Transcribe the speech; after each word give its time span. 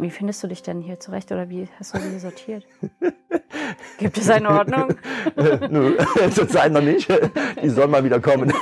wie 0.00 0.10
findest 0.10 0.42
du 0.42 0.48
dich 0.48 0.62
denn 0.62 0.80
hier 0.80 1.00
zurecht 1.00 1.32
oder 1.32 1.48
wie 1.48 1.68
hast 1.78 1.94
du 1.94 1.98
die 1.98 2.18
sortiert? 2.18 2.64
Gibt 3.98 4.16
es 4.16 4.30
eine 4.30 4.50
Ordnung? 4.50 4.94
Nö, 5.70 5.96
zurzeit 6.30 6.72
noch 6.72 6.82
nicht. 6.82 7.08
Die 7.62 7.68
soll 7.68 7.88
mal 7.88 8.04
wieder 8.04 8.20
kommen. 8.20 8.52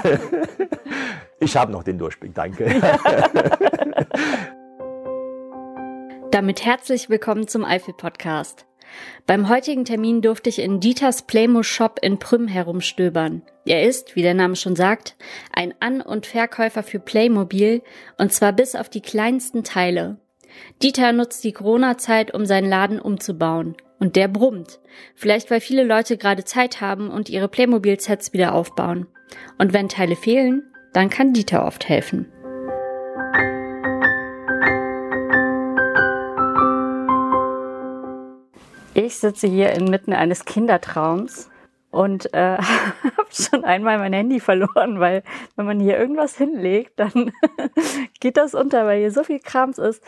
Ich 1.41 1.57
habe 1.57 1.73
noch 1.73 1.83
den 1.83 1.99
Durchblick, 1.99 2.35
danke. 2.35 2.81
Damit 6.31 6.65
herzlich 6.65 7.11
willkommen 7.11 7.49
zum 7.49 7.65
Eifel 7.65 7.95
Podcast. 7.95 8.67
Beim 9.27 9.49
heutigen 9.49 9.85
Termin 9.85 10.23
durfte 10.23 10.49
ich 10.49 10.59
in 10.61 10.81
Dieters 10.81 11.23
Playmo 11.23 11.63
Shop 11.63 11.99
in 12.01 12.19
Prüm 12.19 12.49
herumstöbern. 12.49 13.43
Er 13.67 13.83
ist, 13.83 14.17
wie 14.17 14.23
der 14.23 14.35
Name 14.35 14.57
schon 14.57 14.77
sagt, 14.77 15.17
ein 15.53 15.75
An- 15.81 16.01
und 16.01 16.27
Verkäufer 16.27 16.83
für 16.83 17.01
Playmobil 17.01 17.83
und 18.17 18.33
zwar 18.33 18.53
bis 18.53 18.75
auf 18.75 18.89
die 18.89 19.03
kleinsten 19.03 19.65
Teile. 19.65 20.19
Dieter 20.83 21.13
nutzt 21.13 21.45
die 21.45 21.53
Corona-Zeit, 21.53 22.35
um 22.35 22.47
seinen 22.47 22.69
Laden 22.69 23.01
umzubauen. 23.01 23.77
Und 23.99 24.17
der 24.17 24.29
brummt. 24.29 24.79
Vielleicht 25.15 25.51
weil 25.51 25.61
viele 25.61 25.85
Leute 25.85 26.17
gerade 26.17 26.45
Zeit 26.45 26.81
haben 26.81 27.11
und 27.11 27.31
ihre 27.31 27.49
Playmobil-Sets 27.49 28.33
wieder 28.33 28.55
aufbauen. 28.55 29.07
Und 29.59 29.73
wenn 29.73 29.89
Teile 29.89 30.17
fehlen, 30.17 30.63
dann 30.93 31.11
kann 31.11 31.33
Dieter 31.33 31.65
oft 31.65 31.89
helfen. 31.89 32.31
Ich 38.95 39.17
sitze 39.17 39.47
hier 39.47 39.73
inmitten 39.73 40.15
eines 40.15 40.47
Kindertraums 40.47 41.51
und 41.91 42.33
äh, 42.33 42.57
habe 42.59 43.29
schon 43.31 43.65
einmal 43.65 43.99
mein 43.99 44.13
Handy 44.13 44.41
verloren, 44.41 45.01
weil 45.01 45.23
wenn 45.55 45.67
man 45.67 45.81
hier 45.81 45.99
irgendwas 45.99 46.37
hinlegt, 46.37 46.99
dann 46.99 47.33
geht 48.21 48.37
das 48.37 48.55
unter, 48.55 48.87
weil 48.87 49.01
hier 49.01 49.11
so 49.11 49.23
viel 49.23 49.41
Krams 49.41 49.79
ist. 49.79 50.03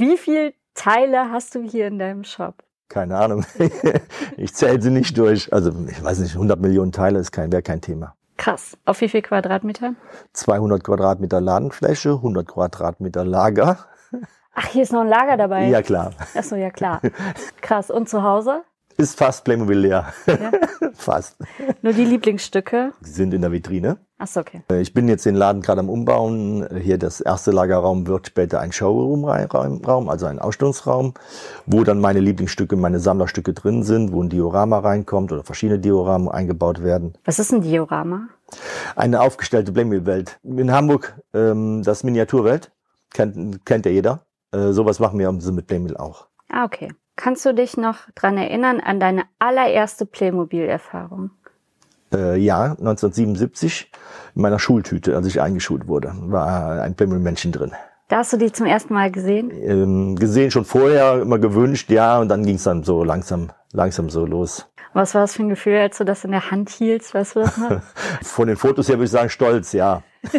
Wie 0.00 0.16
viele 0.16 0.54
Teile 0.72 1.30
hast 1.30 1.54
du 1.54 1.60
hier 1.60 1.86
in 1.86 1.98
deinem 1.98 2.24
Shop? 2.24 2.54
Keine 2.88 3.18
Ahnung. 3.18 3.44
Ich 4.38 4.54
zähle 4.54 4.80
sie 4.80 4.90
nicht 4.90 5.18
durch. 5.18 5.52
Also 5.52 5.72
ich 5.86 6.02
weiß 6.02 6.20
nicht, 6.20 6.32
100 6.32 6.58
Millionen 6.58 6.90
Teile 6.90 7.18
ist 7.18 7.32
kein, 7.32 7.52
wäre 7.52 7.60
kein 7.60 7.82
Thema. 7.82 8.14
Krass. 8.38 8.78
Auf 8.86 9.02
wie 9.02 9.10
viel 9.10 9.20
Quadratmeter? 9.20 9.94
200 10.32 10.82
Quadratmeter 10.82 11.42
Ladenfläche, 11.42 12.12
100 12.12 12.48
Quadratmeter 12.48 13.26
Lager. 13.26 13.76
Ach, 14.54 14.66
hier 14.68 14.84
ist 14.84 14.92
noch 14.92 15.02
ein 15.02 15.08
Lager 15.08 15.36
dabei. 15.36 15.68
Ja 15.68 15.82
klar. 15.82 16.12
Ach 16.34 16.42
so, 16.42 16.56
ja 16.56 16.70
klar. 16.70 17.02
Krass. 17.60 17.90
Und 17.90 18.08
zu 18.08 18.22
Hause? 18.22 18.62
Ist 19.00 19.16
fast 19.16 19.44
Playmobil 19.44 19.78
leer. 19.78 20.12
Ja. 20.26 20.50
fast. 20.92 21.38
Nur 21.80 21.94
die 21.94 22.04
Lieblingsstücke? 22.04 22.92
Sind 23.00 23.32
in 23.32 23.40
der 23.40 23.50
Vitrine. 23.50 23.96
Ach 24.18 24.26
so, 24.26 24.40
okay. 24.40 24.62
Äh, 24.70 24.82
Ich 24.82 24.92
bin 24.92 25.08
jetzt 25.08 25.24
den 25.24 25.36
Laden 25.36 25.62
gerade 25.62 25.80
am 25.80 25.88
Umbauen. 25.88 26.68
Hier 26.78 26.98
das 26.98 27.22
erste 27.22 27.50
Lagerraum 27.50 28.06
wird 28.06 28.26
später 28.26 28.60
ein 28.60 28.72
Showroom-Raum, 28.72 30.10
also 30.10 30.26
ein 30.26 30.38
Ausstellungsraum, 30.38 31.14
wo 31.64 31.82
dann 31.82 31.98
meine 31.98 32.20
Lieblingsstücke, 32.20 32.76
meine 32.76 33.00
Sammlerstücke 33.00 33.54
drin 33.54 33.84
sind, 33.84 34.12
wo 34.12 34.22
ein 34.22 34.28
Diorama 34.28 34.80
reinkommt 34.80 35.32
oder 35.32 35.44
verschiedene 35.44 35.78
Dioramen 35.78 36.28
eingebaut 36.28 36.82
werden. 36.82 37.14
Was 37.24 37.38
ist 37.38 37.54
ein 37.54 37.62
Diorama? 37.62 38.28
Eine 38.96 39.22
aufgestellte 39.22 39.72
Playmobil-Welt. 39.72 40.40
In 40.42 40.72
Hamburg 40.72 41.18
ähm, 41.32 41.82
das 41.82 42.04
Miniaturwelt, 42.04 42.70
kennt, 43.14 43.64
kennt 43.64 43.86
ja 43.86 43.92
jeder. 43.92 44.26
Äh, 44.52 44.72
sowas 44.72 44.98
machen 44.98 45.18
wir 45.18 45.32
mit 45.32 45.66
Playmobil 45.66 45.96
auch. 45.96 46.26
Ah, 46.50 46.64
okay. 46.66 46.92
Kannst 47.22 47.44
du 47.44 47.52
dich 47.52 47.76
noch 47.76 47.96
dran 48.14 48.38
erinnern 48.38 48.80
an 48.80 48.98
deine 48.98 49.24
allererste 49.38 50.06
Playmobil-Erfahrung? 50.06 51.30
Äh, 52.14 52.38
ja, 52.38 52.70
1977 52.78 53.92
in 54.34 54.40
meiner 54.40 54.58
Schultüte, 54.58 55.14
als 55.14 55.26
ich 55.26 55.38
eingeschult 55.38 55.86
wurde, 55.86 56.14
war 56.16 56.80
ein 56.80 56.94
Playmobil-Männchen 56.94 57.52
drin. 57.52 57.72
Da 58.08 58.18
hast 58.18 58.32
du 58.32 58.38
die 58.38 58.50
zum 58.50 58.64
ersten 58.64 58.94
Mal 58.94 59.10
gesehen? 59.10 59.50
Ähm, 59.50 60.16
gesehen 60.16 60.50
schon 60.50 60.64
vorher, 60.64 61.20
immer 61.20 61.38
gewünscht, 61.38 61.90
ja, 61.90 62.18
und 62.18 62.28
dann 62.28 62.42
ging 62.42 62.54
es 62.54 62.62
dann 62.62 62.84
so 62.84 63.04
langsam, 63.04 63.52
langsam 63.72 64.08
so 64.08 64.24
los. 64.24 64.66
Was 64.94 65.14
war 65.14 65.20
das 65.20 65.34
für 65.34 65.42
ein 65.42 65.50
Gefühl, 65.50 65.76
als 65.76 65.98
du 65.98 66.04
das 66.04 66.24
in 66.24 66.30
der 66.30 66.50
Hand 66.50 66.70
hieltst? 66.70 67.12
Weißt 67.12 67.36
du 67.36 67.40
das 67.40 67.58
noch? 67.58 67.82
Von 68.22 68.48
den 68.48 68.56
Fotos 68.56 68.88
her 68.88 68.96
würde 68.96 69.04
ich 69.04 69.10
sagen, 69.10 69.28
stolz, 69.28 69.74
ja. 69.74 70.02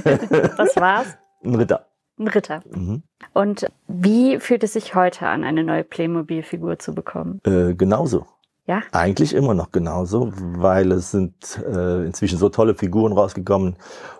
Was 0.57 0.75
war's? 0.77 1.15
Ein 1.43 1.55
Ritter. 1.55 1.90
Ein 2.21 2.27
Ritter. 2.27 2.61
Mhm. 2.69 3.01
Und 3.33 3.65
wie 3.87 4.39
fühlt 4.39 4.63
es 4.63 4.73
sich 4.73 4.93
heute 4.93 5.25
an, 5.25 5.43
eine 5.43 5.63
neue 5.63 5.83
Playmobil-Figur 5.83 6.77
zu 6.77 6.93
bekommen? 6.93 7.41
Äh, 7.45 7.73
genauso. 7.73 8.27
Ja? 8.71 8.83
Eigentlich 8.93 9.35
immer 9.35 9.53
noch 9.53 9.73
genauso, 9.73 10.31
weil 10.33 10.93
es 10.93 11.11
sind 11.11 11.61
äh, 11.67 12.05
inzwischen 12.05 12.37
so 12.37 12.47
tolle 12.47 12.73
Figuren 12.73 13.11
rausgekommen. 13.11 13.75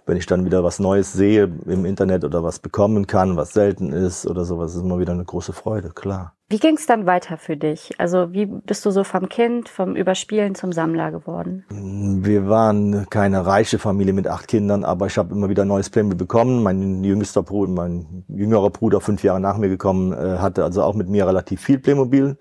Wenn 0.06 0.17
ich 0.17 0.25
dann 0.25 0.44
wieder 0.44 0.62
was 0.62 0.79
Neues 0.79 1.13
sehe 1.13 1.50
im 1.67 1.85
Internet 1.85 2.25
oder 2.25 2.44
was 2.44 2.59
bekommen 2.59 3.07
kann, 3.07 3.38
was 3.38 3.53
selten 3.53 3.94
ist 3.94 4.28
oder 4.28 4.44
sowas, 4.44 4.75
ist 4.75 4.81
immer 4.81 5.00
wieder 5.00 5.13
eine 5.13 5.23
große 5.23 5.53
Freude, 5.53 5.91
klar. 5.91 6.34
Wie 6.50 6.59
ging 6.59 6.75
es 6.75 6.85
dann 6.85 7.06
weiter 7.06 7.38
für 7.38 7.56
dich? 7.56 7.94
Also 7.97 8.34
wie 8.34 8.45
bist 8.45 8.85
du 8.85 8.91
so 8.91 9.06
vom 9.06 9.29
Kind, 9.29 9.69
vom 9.69 9.95
Überspielen 9.95 10.53
zum 10.53 10.73
Sammler 10.73 11.11
geworden? 11.11 11.63
Wir 11.69 12.50
waren 12.50 13.09
keine 13.09 13.45
reiche 13.45 13.79
Familie 13.79 14.11
mit 14.11 14.28
acht 14.28 14.50
Kindern, 14.50 14.84
aber 14.84 15.06
ich 15.06 15.17
habe 15.17 15.34
immer 15.34 15.47
wieder 15.47 15.63
neues 15.63 15.90
Playmobil 15.90 16.17
bekommen. 16.17 16.61
Mein 16.61 17.06
jüngster 17.06 17.41
Bruder, 17.41 17.72
mein 17.72 18.25
jüngerer 18.28 18.69
Bruder, 18.69 19.00
fünf 19.00 19.23
Jahre 19.23 19.40
nach 19.40 19.57
mir 19.57 19.69
gekommen, 19.69 20.11
äh, 20.11 20.40
hatte 20.40 20.66
also 20.66 20.84
auch 20.84 20.94
mit 20.94 21.07
mir 21.07 21.25
relativ 21.25 21.61
viel 21.61 21.79
Playmobil. 21.79 22.35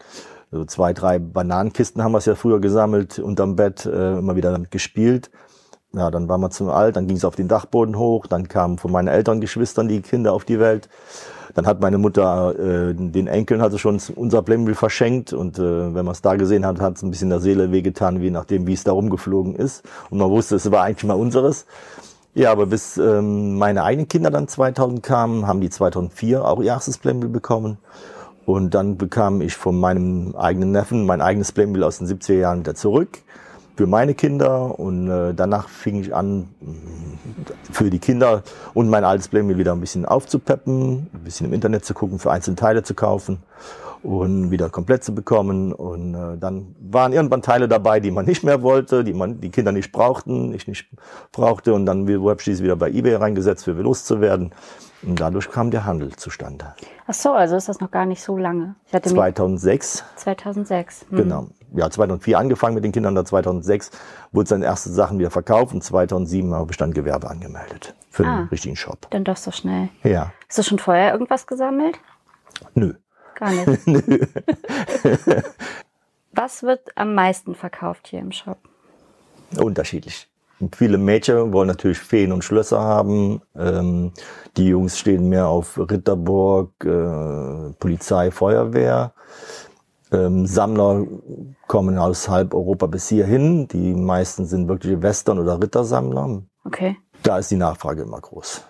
Also 0.52 0.64
zwei, 0.64 0.92
drei 0.92 1.18
Bananenkisten 1.18 2.02
haben 2.02 2.12
wir 2.12 2.18
es 2.18 2.26
ja 2.26 2.34
früher 2.34 2.60
gesammelt, 2.60 3.18
unterm 3.18 3.56
Bett, 3.56 3.86
äh, 3.86 4.18
immer 4.18 4.34
wieder 4.36 4.50
damit 4.50 4.70
gespielt. 4.70 5.30
Ja, 5.92 6.10
dann 6.10 6.28
waren 6.28 6.40
wir 6.40 6.50
zu 6.50 6.70
alt, 6.70 6.96
dann 6.96 7.06
ging 7.06 7.16
es 7.16 7.24
auf 7.24 7.34
den 7.34 7.48
Dachboden 7.48 7.98
hoch, 7.98 8.26
dann 8.26 8.46
kamen 8.48 8.78
von 8.78 8.92
meinen 8.92 9.08
Eltern 9.08 9.40
Geschwistern 9.40 9.88
die 9.88 10.02
Kinder 10.02 10.32
auf 10.32 10.44
die 10.44 10.60
Welt. 10.60 10.88
Dann 11.54 11.66
hat 11.66 11.80
meine 11.80 11.98
Mutter 11.98 12.54
äh, 12.58 12.94
den 12.94 13.26
Enkeln 13.26 13.60
also 13.60 13.76
schon 13.76 14.00
unser 14.14 14.42
Playmobil 14.42 14.76
verschenkt 14.76 15.32
und 15.32 15.58
äh, 15.58 15.94
wenn 15.94 16.04
man 16.04 16.12
es 16.12 16.22
da 16.22 16.36
gesehen 16.36 16.64
hat, 16.64 16.80
hat 16.80 16.96
es 16.96 17.02
ein 17.02 17.10
bisschen 17.10 17.30
der 17.30 17.40
Seele 17.40 17.72
wehgetan, 17.72 18.20
je 18.20 18.30
nachdem, 18.30 18.68
wie 18.68 18.72
es 18.72 18.84
da 18.84 18.92
rumgeflogen 18.92 19.56
ist. 19.56 19.84
Und 20.10 20.18
man 20.18 20.30
wusste, 20.30 20.56
es 20.56 20.70
war 20.70 20.84
eigentlich 20.84 21.04
mal 21.04 21.14
unseres. 21.14 21.66
Ja, 22.34 22.52
aber 22.52 22.66
bis 22.66 22.96
ähm, 22.96 23.58
meine 23.58 23.82
eigenen 23.82 24.06
Kinder 24.06 24.30
dann 24.30 24.46
2000 24.46 25.02
kamen, 25.02 25.48
haben 25.48 25.60
die 25.60 25.70
2004 25.70 26.44
auch 26.44 26.60
ihr 26.60 26.66
erstes 26.66 26.98
Playmobil 26.98 27.30
bekommen. 27.30 27.78
Und 28.46 28.74
dann 28.74 28.96
bekam 28.96 29.40
ich 29.40 29.54
von 29.54 29.78
meinem 29.78 30.34
eigenen 30.36 30.72
Neffen 30.72 31.06
mein 31.06 31.20
eigenes 31.20 31.52
Playmobil 31.52 31.84
aus 31.84 31.98
den 31.98 32.06
70er 32.08 32.34
Jahren 32.34 32.60
wieder 32.60 32.74
zurück 32.74 33.18
für 33.76 33.86
meine 33.86 34.14
Kinder. 34.14 34.78
Und 34.78 35.08
äh, 35.08 35.32
danach 35.34 35.68
fing 35.68 36.00
ich 36.00 36.14
an, 36.14 36.48
für 37.72 37.88
die 37.88 37.98
Kinder 37.98 38.42
und 38.74 38.90
mein 38.90 39.04
altes 39.04 39.28
Playmobil 39.28 39.56
wieder 39.56 39.72
ein 39.72 39.80
bisschen 39.80 40.04
aufzupeppen, 40.04 41.08
ein 41.12 41.20
bisschen 41.24 41.46
im 41.46 41.54
Internet 41.54 41.84
zu 41.84 41.94
gucken, 41.94 42.18
für 42.18 42.30
einzelne 42.30 42.56
Teile 42.56 42.82
zu 42.82 42.94
kaufen 42.94 43.38
und 44.02 44.50
wieder 44.50 44.68
komplett 44.68 45.04
zu 45.04 45.14
bekommen. 45.14 45.72
Und 45.72 46.14
äh, 46.14 46.36
dann 46.38 46.74
waren 46.80 47.12
irgendwann 47.12 47.42
Teile 47.42 47.68
dabei, 47.68 48.00
die 48.00 48.10
man 48.10 48.26
nicht 48.26 48.44
mehr 48.44 48.62
wollte, 48.62 49.04
die 49.04 49.14
man 49.14 49.40
die 49.40 49.50
Kinder 49.50 49.72
nicht 49.72 49.92
brauchten, 49.92 50.52
ich 50.52 50.66
nicht 50.66 50.88
brauchte. 51.32 51.74
Und 51.74 51.86
dann 51.86 52.08
habe 52.08 52.36
ich 52.38 52.62
wieder 52.62 52.76
bei 52.76 52.90
eBay 52.90 53.14
reingesetzt, 53.14 53.64
für 53.64 53.72
loszuwerden. 53.72 54.52
Und 55.02 55.18
dadurch 55.18 55.50
kam 55.50 55.70
der 55.70 55.86
Handel 55.86 56.14
zustande. 56.16 56.74
Ach 57.06 57.14
so, 57.14 57.32
also 57.32 57.56
ist 57.56 57.68
das 57.68 57.80
noch 57.80 57.90
gar 57.90 58.04
nicht 58.06 58.22
so 58.22 58.36
lange. 58.36 58.74
Ich 58.86 58.92
hatte 58.94 59.08
mir 59.08 59.14
2006, 59.16 60.04
2006. 60.16 61.06
Hm. 61.08 61.16
genau. 61.16 61.46
Ja, 61.72 61.88
2004 61.88 62.38
angefangen 62.38 62.74
mit 62.74 62.84
den 62.84 62.92
Kindern, 62.92 63.14
dann 63.14 63.24
2006 63.24 63.92
wurde 64.32 64.48
seine 64.48 64.66
ersten 64.66 64.92
Sachen 64.92 65.18
wieder 65.18 65.30
verkauft 65.30 65.72
und 65.72 65.82
2007 65.82 66.52
habe 66.52 66.70
ich 66.72 66.76
dann 66.76 66.92
Gewerbe 66.92 67.30
angemeldet 67.30 67.94
für 68.10 68.26
Ah. 68.26 68.38
den 68.42 68.48
richtigen 68.48 68.76
Shop. 68.76 69.06
Dann 69.10 69.24
doch 69.24 69.36
so 69.36 69.50
schnell. 69.52 69.88
Ja, 70.02 70.32
Hast 70.48 70.58
du 70.58 70.62
schon 70.64 70.78
vorher 70.78 71.12
irgendwas 71.12 71.46
gesammelt? 71.46 71.98
nö. 72.74 72.94
Gar 73.36 73.52
nicht. 73.52 73.86
nö. 73.86 74.26
Was 76.32 76.62
wird 76.62 76.96
am 76.96 77.14
meisten 77.14 77.54
verkauft 77.54 78.08
hier 78.08 78.20
im 78.20 78.32
Shop? 78.32 78.58
Unterschiedlich. 79.58 80.29
Viele 80.74 80.98
Mädchen 80.98 81.52
wollen 81.52 81.68
natürlich 81.68 81.98
Feen 81.98 82.32
und 82.32 82.44
Schlösser 82.44 82.80
haben. 82.80 83.40
Ähm, 83.56 84.12
die 84.56 84.68
Jungs 84.68 84.98
stehen 84.98 85.28
mehr 85.28 85.48
auf 85.48 85.78
Ritterburg, 85.78 86.70
äh, 86.84 87.72
Polizei, 87.78 88.30
Feuerwehr. 88.30 89.12
Ähm, 90.12 90.46
Sammler 90.46 91.06
kommen 91.66 91.96
aus 91.98 92.28
halb 92.28 92.52
Europa 92.52 92.86
bis 92.86 93.08
hierhin. 93.08 93.68
Die 93.68 93.94
meisten 93.94 94.44
sind 94.44 94.68
wirklich 94.68 95.00
Western- 95.00 95.38
oder 95.38 95.60
Rittersammler. 95.60 96.42
Okay. 96.64 96.96
Da 97.22 97.38
ist 97.38 97.50
die 97.50 97.56
Nachfrage 97.56 98.02
immer 98.02 98.20
groß. 98.20 98.62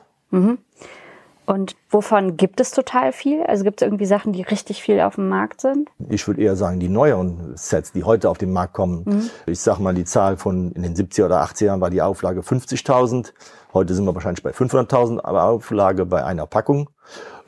Und 1.51 1.75
wovon 1.89 2.37
gibt 2.37 2.61
es 2.61 2.71
total 2.71 3.11
viel? 3.11 3.43
Also 3.43 3.65
gibt 3.65 3.83
es 3.83 3.85
irgendwie 3.85 4.07
Sachen, 4.07 4.33
die 4.33 4.43
richtig 4.43 4.83
viel 4.85 5.01
auf 5.01 5.17
dem 5.17 5.29
Markt 5.29 5.61
sind? 5.61 5.91
Ich 6.09 6.29
würde 6.29 6.41
eher 6.41 6.55
sagen, 6.55 6.79
die 6.79 6.89
neueren 6.89 7.57
Sets, 7.57 7.91
die 7.91 8.05
heute 8.05 8.31
auf 8.31 8.39
den 8.39 8.53
Markt 8.53 8.73
kommen. 8.73 9.29
Ich 9.47 9.59
sag 9.59 9.81
mal, 9.81 9.93
die 9.93 10.05
Zahl 10.05 10.37
von 10.37 10.71
in 10.71 10.85
den 10.85 10.95
70er 10.95 11.25
oder 11.25 11.43
80er 11.43 11.65
Jahren 11.65 11.81
war 11.81 11.91
die 11.91 12.03
Auflage 12.03 12.43
50.000. 12.43 13.33
Heute 13.75 13.95
sind 13.95 14.05
wir 14.05 14.15
wahrscheinlich 14.15 14.45
bei 14.45 14.53
500.000, 14.53 15.25
aber 15.25 15.43
Auflage 15.43 16.07
bei 16.07 16.23
einer 16.25 16.47
Packung. 16.47 16.89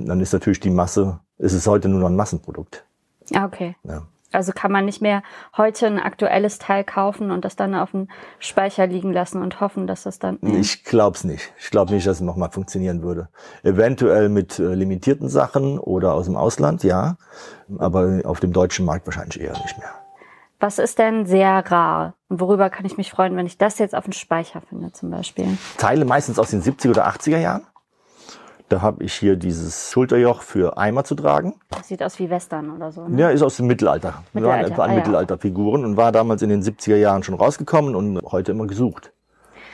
Und 0.01 0.09
dann 0.09 0.19
ist 0.19 0.33
natürlich 0.33 0.59
die 0.59 0.71
Masse, 0.71 1.21
ist 1.39 1.53
es 1.53 1.69
heute 1.69 1.89
nur 1.89 2.01
noch 2.01 2.09
ein 2.09 2.17
Massenprodukt. 2.17 2.85
Ah, 3.33 3.45
okay. 3.45 3.77
Ja. 3.85 4.03
Also 4.33 4.53
kann 4.53 4.73
man 4.73 4.85
nicht 4.85 5.03
mehr 5.03 5.23
heute 5.57 5.87
ein 5.87 5.99
aktuelles 5.99 6.59
Teil 6.59 6.85
kaufen 6.85 7.31
und 7.31 7.45
das 7.45 7.57
dann 7.57 7.75
auf 7.75 7.91
dem 7.93 8.09
Speicher 8.39 8.87
liegen 8.87 9.13
lassen 9.13 9.43
und 9.43 9.61
hoffen, 9.61 9.87
dass 9.87 10.05
das 10.05 10.19
dann. 10.19 10.39
Ich 10.43 10.85
glaube 10.85 11.17
es 11.17 11.25
nicht. 11.25 11.53
Ich 11.59 11.71
glaube 11.71 11.93
nicht, 11.93 12.07
dass 12.07 12.17
es 12.17 12.23
nochmal 12.23 12.51
funktionieren 12.51 13.03
würde. 13.03 13.29
Eventuell 13.63 14.29
mit 14.29 14.59
äh, 14.59 14.75
limitierten 14.75 15.29
Sachen 15.29 15.79
oder 15.79 16.15
aus 16.15 16.27
dem 16.27 16.37
Ausland, 16.37 16.83
ja. 16.83 17.17
Aber 17.79 18.21
auf 18.25 18.41
dem 18.41 18.53
deutschen 18.53 18.85
Markt 18.85 19.07
wahrscheinlich 19.07 19.41
eher 19.41 19.53
nicht 19.53 19.79
mehr. 19.79 19.91
Was 20.63 20.79
ist 20.79 21.01
denn 21.01 21.27
sehr 21.27 21.65
rar? 21.73 22.15
Und 22.29 22.39
worüber 22.39 22.71
kann 22.71 22.87
ich 22.87 22.97
mich 22.97 23.11
freuen, 23.11 23.37
wenn 23.37 23.47
ich 23.47 23.59
das 23.59 23.81
jetzt 23.81 23.97
auf 23.97 24.05
dem 24.05 24.13
Speicher 24.13 24.61
finde, 24.61 24.93
zum 24.93 25.11
Beispiel? 25.11 25.59
Teile 25.77 26.05
meistens 26.05 26.39
aus 26.39 26.51
den 26.51 26.63
70er 26.63 26.91
oder 26.91 27.09
80er 27.09 27.39
Jahren. 27.39 27.67
Da 28.73 28.81
habe 28.81 29.05
ich 29.05 29.13
hier 29.13 29.37
dieses 29.37 29.91
Schulterjoch 29.93 30.41
für 30.41 30.79
Eimer 30.79 31.05
zu 31.05 31.15
tragen. 31.15 31.53
Das 31.69 31.89
sieht 31.89 32.03
aus 32.03 32.19
wie 32.19 32.31
Western 32.31 32.75
oder 32.75 32.91
so. 32.91 33.07
Ne? 33.07 33.21
Ja, 33.21 33.29
ist 33.29 33.43
aus 33.43 33.59
dem 33.59 33.67
Mittelalter. 33.67 34.23
Mittelalter. 34.33 34.71
Ja, 34.71 34.79
waren 34.79 34.89
Ah, 34.89 34.93
ja. 34.95 34.99
Mittelalterfiguren 35.01 35.85
und 35.85 35.99
war 35.99 36.11
damals 36.11 36.41
in 36.41 36.49
den 36.49 36.63
70er 36.63 36.97
Jahren 36.97 37.23
schon 37.23 37.35
rausgekommen 37.35 37.95
und 37.95 38.23
heute 38.23 38.53
immer 38.53 38.67
gesucht. 38.67 39.13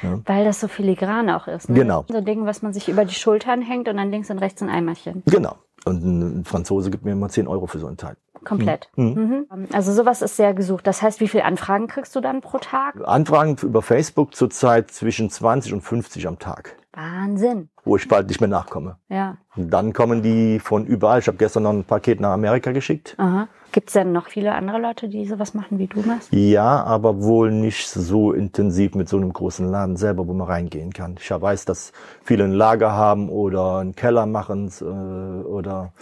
Weil 0.02 0.44
das 0.44 0.58
so 0.58 0.66
filigran 0.66 1.30
auch 1.30 1.46
ist. 1.46 1.68
Ne? 1.68 1.76
Genau. 1.76 2.06
So 2.08 2.16
ein 2.16 2.24
Ding, 2.24 2.44
was 2.44 2.60
man 2.60 2.72
sich 2.72 2.88
über 2.88 3.04
die 3.04 3.14
Schultern 3.14 3.62
hängt 3.62 3.88
und 3.88 3.98
dann 3.98 4.10
links 4.10 4.30
und 4.30 4.38
rechts 4.38 4.62
ein 4.62 4.68
Eimerchen. 4.68 5.22
Genau. 5.26 5.54
Und 5.84 6.02
ein 6.04 6.44
Franzose 6.44 6.90
gibt 6.90 7.04
mir 7.04 7.12
immer 7.12 7.28
10 7.28 7.46
Euro 7.46 7.68
für 7.68 7.78
so 7.78 7.86
ein 7.86 7.96
Teil. 7.96 8.16
Komplett. 8.44 8.88
Mhm. 8.96 9.46
Also 9.72 9.92
sowas 9.92 10.22
ist 10.22 10.36
sehr 10.36 10.54
gesucht. 10.54 10.88
Das 10.88 11.02
heißt, 11.02 11.20
wie 11.20 11.28
viele 11.28 11.44
Anfragen 11.44 11.86
kriegst 11.86 12.16
du 12.16 12.20
dann 12.20 12.40
pro 12.40 12.58
Tag? 12.58 12.96
Anfragen 13.06 13.56
über 13.62 13.80
Facebook 13.82 14.34
zurzeit 14.34 14.90
zwischen 14.90 15.30
20 15.30 15.72
und 15.72 15.82
50 15.82 16.26
am 16.26 16.38
Tag, 16.38 16.76
Wahnsinn. 16.98 17.68
wo 17.84 17.96
ich 17.96 18.08
bald 18.08 18.28
nicht 18.28 18.40
mehr 18.40 18.48
nachkomme. 18.48 18.96
Ja. 19.08 19.38
Und 19.56 19.70
dann 19.70 19.92
kommen 19.92 20.20
die 20.20 20.58
von 20.58 20.84
überall. 20.84 21.20
Ich 21.20 21.28
habe 21.28 21.38
gestern 21.38 21.62
noch 21.62 21.70
ein 21.72 21.84
Paket 21.84 22.20
nach 22.20 22.32
Amerika 22.32 22.72
geschickt. 22.72 23.14
Aha. 23.18 23.48
Gibt 23.70 23.88
es 23.88 23.92
denn 23.92 24.12
noch 24.12 24.28
viele 24.28 24.54
andere 24.54 24.78
Leute, 24.78 25.08
die 25.08 25.26
sowas 25.26 25.54
machen, 25.54 25.78
wie 25.78 25.86
du 25.86 26.00
machst? 26.00 26.32
Ja, 26.32 26.82
aber 26.84 27.22
wohl 27.22 27.50
nicht 27.50 27.88
so 27.88 28.32
intensiv 28.32 28.94
mit 28.94 29.08
so 29.08 29.16
einem 29.16 29.32
großen 29.32 29.70
Laden 29.70 29.96
selber, 29.96 30.26
wo 30.26 30.32
man 30.32 30.46
reingehen 30.46 30.92
kann. 30.92 31.16
Ich 31.20 31.30
weiß, 31.30 31.66
dass 31.66 31.92
viele 32.24 32.44
ein 32.44 32.52
Lager 32.52 32.92
haben 32.92 33.28
oder 33.28 33.78
einen 33.78 33.94
Keller 33.94 34.26
machen 34.26 34.70
äh, 34.80 34.84
oder 34.84 35.92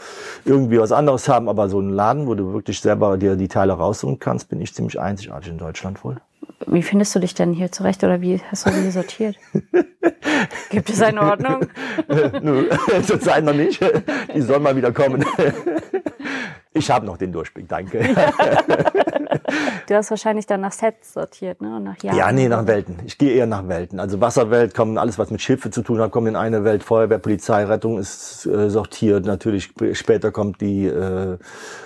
irgendwie 0.45 0.79
was 0.79 0.93
anderes 0.93 1.29
haben, 1.29 1.49
aber 1.49 1.69
so 1.69 1.81
ein 1.81 1.91
Laden, 1.91 2.27
wo 2.27 2.35
du 2.35 2.53
wirklich 2.53 2.81
selber 2.81 3.19
dir 3.19 3.37
die 3.37 3.49
Teile 3.49 3.73
raussuchen 3.75 4.19
kannst, 4.21 4.49
bin 4.49 4.61
ich 4.61 4.73
ziemlich 4.73 4.99
einzigartig 5.01 5.51
in 5.51 5.59
Deutschland 5.59 6.03
wohl. 6.05 6.17
Wie 6.67 6.83
findest 6.83 7.15
du 7.15 7.19
dich 7.21 7.35
denn 7.35 7.53
hier 7.53 7.71
zurecht 7.71 8.03
oder 8.03 8.21
wie 8.21 8.41
hast 8.51 8.67
du 8.67 8.71
die 8.71 8.91
sortiert? 8.91 9.37
Gibt 10.71 10.91
es 10.91 11.03
eine 11.03 11.23
Ordnung? 11.23 11.67
Nö, 12.43 12.69
zurzeit 13.07 13.45
noch 13.45 13.55
nicht. 13.55 13.81
Die 14.35 14.41
soll 14.41 14.61
mal 14.61 14.77
wieder 14.77 14.93
kommen. 14.93 15.25
Ich 16.77 16.91
habe 16.91 17.07
noch 17.07 17.17
den 17.17 17.33
Durchblick, 17.33 17.69
danke. 17.69 18.01
Du 19.89 19.95
hast 19.95 20.11
wahrscheinlich 20.11 20.47
dann 20.47 20.63
nach 20.63 20.73
Sets 20.73 21.13
sortiert, 21.13 21.61
ne? 21.61 21.77
Und 21.77 21.85
nach 21.85 22.03
Jahren. 22.03 22.17
Ja, 22.17 22.33
nee, 22.33 22.49
nach 22.49 22.67
Welten. 22.67 22.97
Ich 23.07 23.19
gehe 23.19 23.33
eher 23.35 23.47
nach 23.47 23.69
Welten. 23.69 24.01
Also 24.01 24.21
Wasserwelt 24.21 24.75
kommt 24.75 24.99
alles, 24.99 25.17
was 25.17 25.31
mit 25.31 25.41
Schiffe 25.41 25.71
zu 25.71 25.83
tun 25.83 26.01
hat, 26.01 26.11
kommt 26.11 26.27
in 26.27 26.35
eine 26.35 26.65
Welt. 26.65 26.83
Feuerwehr, 26.83 27.19
Polizei, 27.19 27.65
Rettung 27.65 27.99
ist 27.99 28.47
äh, 28.47 28.69
sortiert. 28.69 29.27
Natürlich 29.27 29.65
sp- 29.71 29.95
später 29.95 30.33
kommt 30.33 30.61
die 30.61 30.87
äh, 30.87 31.39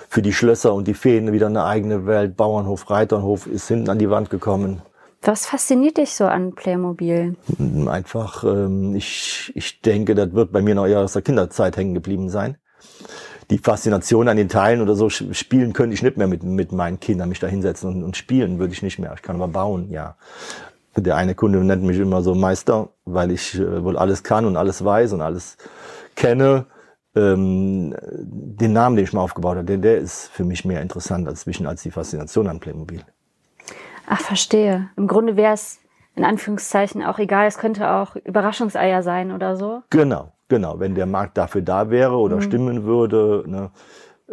für 0.09 0.21
die 0.23 0.33
Schlösser 0.33 0.73
und 0.73 0.87
die 0.87 0.95
Feen 0.95 1.31
wieder 1.31 1.45
eine 1.47 1.63
eigene 1.65 2.07
Welt. 2.07 2.35
Bauernhof, 2.35 2.89
Reiterhof 2.89 3.45
ist 3.45 3.67
hinten 3.67 3.89
an 3.89 3.99
die 3.99 4.09
Wand 4.09 4.31
gekommen. 4.31 4.81
Was 5.21 5.45
fasziniert 5.45 5.97
dich 5.97 6.15
so 6.15 6.25
an 6.25 6.55
Playmobil? 6.55 7.35
Einfach, 7.87 8.43
ähm, 8.43 8.95
ich, 8.95 9.51
ich 9.53 9.81
denke, 9.81 10.15
das 10.15 10.33
wird 10.33 10.51
bei 10.51 10.63
mir 10.63 10.73
noch 10.73 10.87
eher 10.87 11.01
aus 11.01 11.13
der 11.13 11.21
Kinderzeit 11.21 11.77
hängen 11.77 11.93
geblieben 11.93 12.29
sein. 12.29 12.57
Die 13.51 13.57
Faszination 13.57 14.29
an 14.29 14.37
den 14.37 14.47
Teilen 14.47 14.81
oder 14.81 14.95
so 14.95 15.09
spielen 15.09 15.73
könnte 15.73 15.93
ich 15.93 16.01
nicht 16.01 16.15
mehr 16.15 16.27
mit, 16.27 16.41
mit 16.41 16.71
meinen 16.71 17.01
Kindern, 17.01 17.27
mich 17.27 17.39
da 17.39 17.47
hinsetzen 17.47 17.89
und, 17.89 18.03
und 18.03 18.15
spielen 18.15 18.59
würde 18.59 18.73
ich 18.73 18.81
nicht 18.81 18.97
mehr. 18.97 19.13
Ich 19.13 19.21
kann 19.21 19.35
aber 19.35 19.49
bauen, 19.49 19.91
ja. 19.91 20.15
Der 20.95 21.17
eine 21.17 21.35
Kunde 21.35 21.59
nennt 21.59 21.83
mich 21.83 21.99
immer 21.99 22.21
so 22.21 22.33
Meister, 22.33 22.89
weil 23.05 23.31
ich 23.31 23.59
äh, 23.59 23.83
wohl 23.83 23.97
alles 23.97 24.23
kann 24.23 24.45
und 24.45 24.55
alles 24.55 24.83
weiß 24.83 25.13
und 25.13 25.21
alles 25.21 25.57
kenne. 26.15 26.65
Ähm, 27.13 27.93
den 28.01 28.71
Namen, 28.71 28.95
den 28.95 29.03
ich 29.03 29.13
mal 29.13 29.21
aufgebaut 29.21 29.57
habe, 29.57 29.65
der, 29.65 29.77
der 29.77 29.97
ist 29.97 30.27
für 30.27 30.45
mich 30.45 30.63
mehr 30.63 30.81
interessant 30.81 31.27
als, 31.27 31.41
zwischen 31.41 31.67
als 31.67 31.83
die 31.83 31.91
Faszination 31.91 32.47
an 32.47 32.61
Playmobil. 32.61 33.03
Ach, 34.07 34.19
verstehe. 34.21 34.89
Im 34.95 35.07
Grunde 35.07 35.35
wäre 35.35 35.53
es 35.53 35.79
in 36.15 36.23
Anführungszeichen 36.23 37.03
auch 37.03 37.19
egal. 37.19 37.47
Es 37.47 37.57
könnte 37.57 37.91
auch 37.91 38.15
Überraschungseier 38.15 39.03
sein 39.03 39.31
oder 39.31 39.55
so. 39.57 39.83
Genau, 39.89 40.31
genau. 40.51 40.79
Wenn 40.79 40.93
der 40.93 41.07
Markt 41.07 41.37
dafür 41.37 41.61
da 41.61 41.89
wäre 41.89 42.17
oder 42.17 42.41
stimmen 42.41 42.83
würde. 42.83 43.43
Ne? 43.47 43.71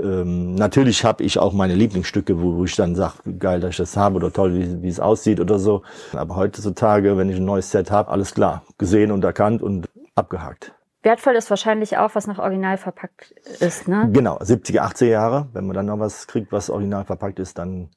Ähm, 0.00 0.55
natürlich 0.55 1.05
habe 1.05 1.23
ich 1.25 1.38
auch 1.38 1.53
meine 1.53 1.75
Lieblingsstücke, 1.75 2.41
wo, 2.43 2.56
wo 2.56 2.65
ich 2.65 2.76
dann 2.76 2.94
sage, 2.94 3.15
geil, 3.38 3.61
dass 3.61 3.70
ich 3.70 3.76
das 3.79 3.97
habe 3.97 4.17
oder 4.17 4.32
toll, 4.32 4.55
wie, 4.55 4.82
wie 4.82 4.88
es 4.88 5.00
aussieht 5.00 5.41
oder 5.41 5.59
so. 5.59 5.82
Aber 6.12 6.37
heutzutage, 6.37 7.17
wenn 7.17 7.31
ich 7.31 7.37
ein 7.37 7.44
neues 7.44 7.70
Set 7.70 7.91
habe, 7.91 8.11
alles 8.11 8.35
klar, 8.35 8.62
gesehen 8.76 9.11
und 9.11 9.25
erkannt 9.25 9.62
und 9.62 9.88
abgehakt. 10.15 10.75
Wertvoll 11.03 11.37
ist 11.37 11.49
wahrscheinlich 11.50 11.97
auch, 11.97 12.15
was 12.15 12.26
nach 12.26 12.38
Original 12.38 12.76
verpackt 12.76 13.31
ist, 13.61 13.87
ne? 13.87 14.11
Genau, 14.12 14.38
70er, 14.38 14.81
80er 14.81 15.06
Jahre. 15.06 15.47
Wenn 15.53 15.67
man 15.67 15.75
dann 15.75 15.87
noch 15.87 15.99
was 16.00 16.26
kriegt, 16.26 16.50
was 16.50 16.70
original 16.70 17.05
verpackt 17.05 17.38
ist, 17.38 17.56
dann 17.59 17.91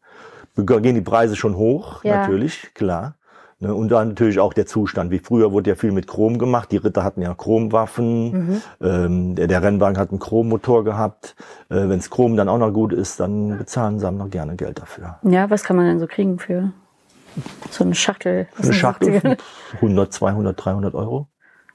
gehen 0.55 0.95
die 0.95 1.01
Preise 1.01 1.35
schon 1.35 1.55
hoch, 1.55 2.03
Ja. 2.03 2.17
natürlich, 2.17 2.73
klar. 2.75 3.15
Ne, 3.61 3.73
und 3.75 3.89
dann 3.89 4.09
natürlich 4.09 4.39
auch 4.39 4.53
der 4.53 4.65
Zustand. 4.65 5.11
Wie 5.11 5.19
früher 5.19 5.51
wurde 5.51 5.69
ja 5.69 5.75
viel 5.75 5.91
mit 5.91 6.07
Chrom 6.07 6.39
gemacht. 6.39 6.71
Die 6.71 6.77
Ritter 6.77 7.03
hatten 7.03 7.21
ja 7.21 7.33
Chromwaffen. 7.35 8.61
Ähm, 8.81 9.35
der, 9.35 9.45
der 9.45 9.61
Rennwagen 9.61 9.97
hat 9.99 10.09
einen 10.09 10.17
Chrommotor 10.19 10.83
gehabt. 10.83 11.35
Äh, 11.69 11.87
Wenns 11.87 12.09
Chrom 12.09 12.35
dann 12.35 12.49
auch 12.49 12.57
noch 12.57 12.71
gut 12.71 12.91
ist, 12.91 13.19
dann 13.19 13.59
bezahlen 13.59 13.99
Sammler 13.99 14.29
gerne 14.29 14.55
Geld 14.55 14.79
dafür. 14.79 15.19
Ja, 15.21 15.49
was 15.51 15.63
kann 15.63 15.75
man 15.75 15.85
denn 15.85 15.99
so 15.99 16.07
kriegen 16.07 16.39
für 16.39 16.71
so 17.69 17.83
eine 17.83 17.93
Schachtel? 17.93 18.47
aus 18.57 18.65
Eine 18.65 18.73
Schachtel 18.73 19.09
70ern? 19.17 19.37
100, 19.75 20.11
200, 20.11 20.65
300 20.65 20.95
Euro. 20.95 21.27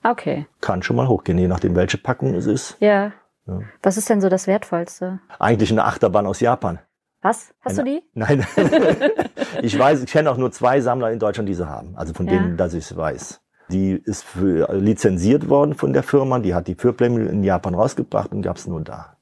Okay, 0.03 0.47
Kann 0.61 0.83
schon 0.83 0.97
mal 0.97 1.07
hochgehen, 1.09 1.39
je 1.39 1.49
nachdem, 1.49 1.75
welche 1.77 1.99
Packung 1.99 2.35
es 2.35 2.47
ist. 2.47 2.77
ja. 2.81 3.13
Ja. 3.49 3.61
Was 3.81 3.97
ist 3.97 4.11
denn 4.11 4.21
so 4.21 4.29
das 4.29 4.49
Wertvollste? 4.49 5.21
Eigentlich 5.39 5.71
eine 5.71 5.85
Achterbahn 5.85 6.27
aus 6.27 6.41
Japan. 6.41 6.81
Was? 7.27 7.53
Hast 7.61 7.79
du 7.79 7.83
Eine- 7.83 7.91
die? 7.91 8.03
Nein. 8.15 8.47
ich 9.63 9.77
weiß, 9.77 10.05
ich 10.05 10.11
kenne 10.13 10.31
auch 10.31 10.37
nur 10.37 10.53
zwei 10.53 10.81
Sammler 10.81 11.11
in 11.11 11.19
Deutschland, 11.19 11.49
die 11.49 11.55
sie 11.55 11.69
haben. 11.69 11.97
Also 11.97 12.15
von 12.15 12.27
Ja. 12.29 12.35
denen, 12.35 12.57
dass 12.57 12.73
ich 12.73 12.85
es 12.89 12.97
weiß. 12.97 13.41
Die 13.69 13.91
ist 13.93 14.23
für, 14.23 14.73
lizenziert 14.73 15.49
worden 15.49 15.75
von 15.75 15.93
der 15.93 16.05
Firma. 16.05 16.39
Die 16.39 16.55
hat 16.55 16.69
die 16.69 16.77
für 16.77 16.93
Playmobil 16.93 17.27
in 17.27 17.43
Japan 17.43 17.75
rausgebracht 17.75 18.31
und 18.31 18.43
gab 18.43 18.59
es 18.59 18.69
nur 18.69 18.81
da. 18.81 19.17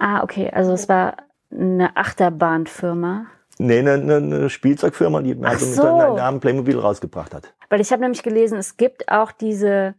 Ah, 0.00 0.24
okay. 0.24 0.50
Also 0.52 0.72
es 0.72 0.88
war 0.88 1.16
eine 1.52 1.96
Achterbahnfirma. 1.96 3.26
Nee, 3.58 3.78
eine, 3.78 3.92
eine, 3.92 4.50
Spielzeugfirma, 4.50 5.22
die 5.22 5.38
also 5.44 5.64
so. 5.66 5.82
dem 5.82 6.16
Namen 6.16 6.40
Playmobil 6.40 6.76
rausgebracht 6.76 7.32
hat. 7.32 7.54
Weil 7.70 7.80
ich 7.80 7.92
habe 7.92 8.02
nämlich 8.02 8.24
gelesen, 8.24 8.58
es 8.58 8.76
gibt 8.76 9.08
auch 9.12 9.30
diese 9.30 9.94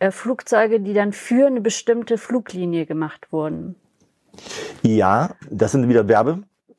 äh, 0.00 0.10
Flugzeuge, 0.10 0.80
die 0.80 0.92
dann 0.92 1.12
für 1.12 1.46
eine 1.46 1.60
bestimmte 1.60 2.18
Fluglinie 2.18 2.84
gemacht 2.84 3.28
wurden. 3.30 3.76
Ja, 4.82 5.30
das 5.48 5.70
sind 5.70 5.88
wieder 5.88 6.02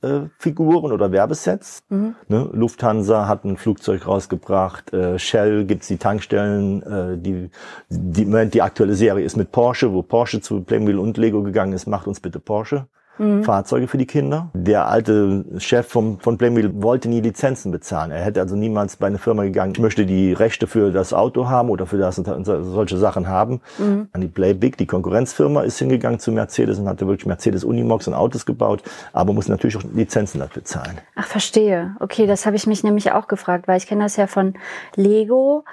Werbefiguren 0.02 0.26
äh, 0.26 0.30
Figuren 0.38 0.92
oder 0.92 1.12
Werbesets. 1.12 1.84
Mhm. 1.90 2.16
Ne? 2.28 2.50
Lufthansa 2.54 3.28
hat 3.28 3.46
ein 3.46 3.58
Flugzeug 3.58 4.08
rausgebracht, 4.08 4.94
äh, 4.94 5.18
Shell 5.20 5.66
gibt's 5.66 5.88
die 5.88 5.98
Tankstellen, 5.98 6.82
äh, 6.84 7.18
die, 7.18 7.50
die, 7.90 8.50
die 8.50 8.62
aktuelle 8.62 8.96
Serie 8.96 9.26
ist 9.26 9.38
mit 9.38 9.52
Porsche, 9.52 9.94
wo 9.94 10.02
Porsche 10.02 10.42
zu 10.42 10.62
Playmobil 10.62 11.00
und 11.00 11.18
Lego 11.18 11.44
gegangen 11.44 11.74
ist, 11.74 11.88
macht 11.88 12.08
uns 12.08 12.20
bitte 12.20 12.40
Porsche. 12.40 12.88
Mhm. 13.18 13.44
Fahrzeuge 13.44 13.88
für 13.88 13.98
die 13.98 14.06
Kinder. 14.06 14.50
Der 14.54 14.88
alte 14.88 15.46
Chef 15.58 15.88
vom, 15.88 16.20
von 16.20 16.38
Playmobil 16.38 16.72
wollte 16.82 17.10
nie 17.10 17.22
Lizenzen 17.22 17.72
bezahlen. 17.72 18.12
Er 18.12 18.24
hätte 18.24 18.42
also 18.42 18.56
niemals 18.56 18.98
bei 18.98 19.08
einer 19.08 19.18
Firma 19.18 19.44
gegangen, 19.44 19.74
ich 19.74 19.80
möchte 19.80 20.06
die 20.06 20.34
Rechte 20.34 20.68
für 20.68 20.92
das 20.92 21.14
Auto 21.14 21.50
haben 21.50 21.70
oder 21.70 21.86
für 21.86 21.98
das 21.98 22.20
und 22.20 22.46
solche 22.46 22.98
Sachen 22.98 23.28
haben. 23.28 23.62
Mhm. 23.78 24.10
An 24.12 24.22
die 24.22 24.28
Playbig, 24.28 24.78
die 24.78 24.86
Konkurrenzfirma, 24.86 25.62
ist 25.62 25.80
hingegangen 25.80 26.20
zu 26.20 26.32
Mercedes 26.32 26.80
und 26.80 26.88
hatte 26.88 27.08
wirklich 27.08 27.26
Mercedes 27.26 27.64
Unimogs 27.64 28.08
und 28.08 28.14
Autos 28.14 28.46
gebaut, 28.46 28.84
aber 29.14 29.34
muss 29.34 29.48
natürlich 29.48 29.78
auch 29.78 29.84
Lizenzen 29.94 30.40
dafür 30.40 30.64
zahlen. 30.64 30.98
Ach, 31.16 31.28
verstehe. 31.28 31.96
Okay, 32.00 32.28
das 32.28 32.46
habe 32.46 32.56
ich 32.56 32.68
mich 32.68 32.84
nämlich 32.84 33.12
auch 33.12 33.28
gefragt, 33.28 33.68
weil 33.68 33.78
ich 33.78 33.88
kenne 33.88 34.04
das 34.04 34.16
ja 34.16 34.28
von 34.28 34.54
Lego, 34.96 35.64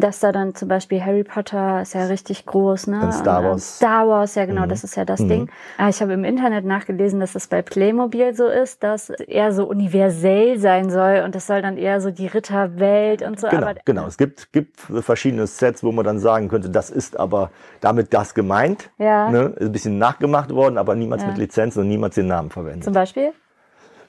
dass 0.00 0.20
da 0.20 0.30
dann 0.32 0.54
zum 0.54 0.68
Beispiel 0.68 1.02
Harry 1.04 1.24
Potter 1.24 1.80
ist 1.82 1.94
ja 1.94 2.04
richtig 2.06 2.44
groß, 2.44 2.86
ne? 2.88 3.00
Und 3.06 3.12
Star 3.14 3.42
Wars. 3.42 3.76
Star 3.76 4.06
Wars, 4.06 4.34
ja 4.34 4.44
genau, 4.44 4.64
Mhm. 4.64 4.68
das 4.68 4.84
ist 4.84 4.94
ja 4.96 5.04
das 5.04 5.20
Mhm. 5.20 5.28
Ding. 5.28 5.50
Aber 5.78 5.88
ich 5.88 6.00
habe 6.02 6.12
im 6.12 6.24
Internet 6.24 6.64
nachgelesen, 6.66 7.18
dass 7.20 7.32
das 7.32 7.46
bei 7.46 7.62
Playmobil 7.62 8.34
so 8.34 8.46
ist, 8.46 8.82
dass 8.82 9.08
eher 9.10 9.52
so 9.52 9.66
universell 9.66 10.58
sein 10.58 10.90
soll 10.90 11.22
und 11.24 11.34
das 11.34 11.46
soll 11.46 11.62
dann 11.62 11.76
eher 11.78 12.00
so 12.00 12.10
die 12.10 12.26
Ritterwelt 12.26 13.22
und 13.22 13.40
so. 13.40 13.48
Genau, 13.48 13.68
aber 13.68 13.80
genau. 13.84 14.06
Es 14.06 14.18
gibt, 14.18 14.52
gibt 14.52 14.78
verschiedene 14.80 15.46
Sets, 15.46 15.82
wo 15.82 15.92
man 15.92 16.04
dann 16.04 16.18
sagen 16.18 16.48
könnte, 16.48 16.68
das 16.70 16.90
ist 16.90 17.18
aber 17.18 17.50
damit 17.80 18.12
das 18.12 18.34
gemeint. 18.34 18.90
Ja. 18.98 19.30
Ne? 19.30 19.54
Ist 19.56 19.66
ein 19.66 19.72
bisschen 19.72 19.98
nachgemacht 19.98 20.50
worden, 20.54 20.76
aber 20.78 20.94
niemals 20.94 21.22
Ja. 21.22 21.28
mit 21.28 21.38
Lizenzen 21.38 21.80
und 21.80 21.88
niemals 21.88 22.14
den 22.14 22.26
Namen 22.26 22.50
verwendet. 22.50 22.84
zum 22.84 22.92
Beispiel? 22.92 23.32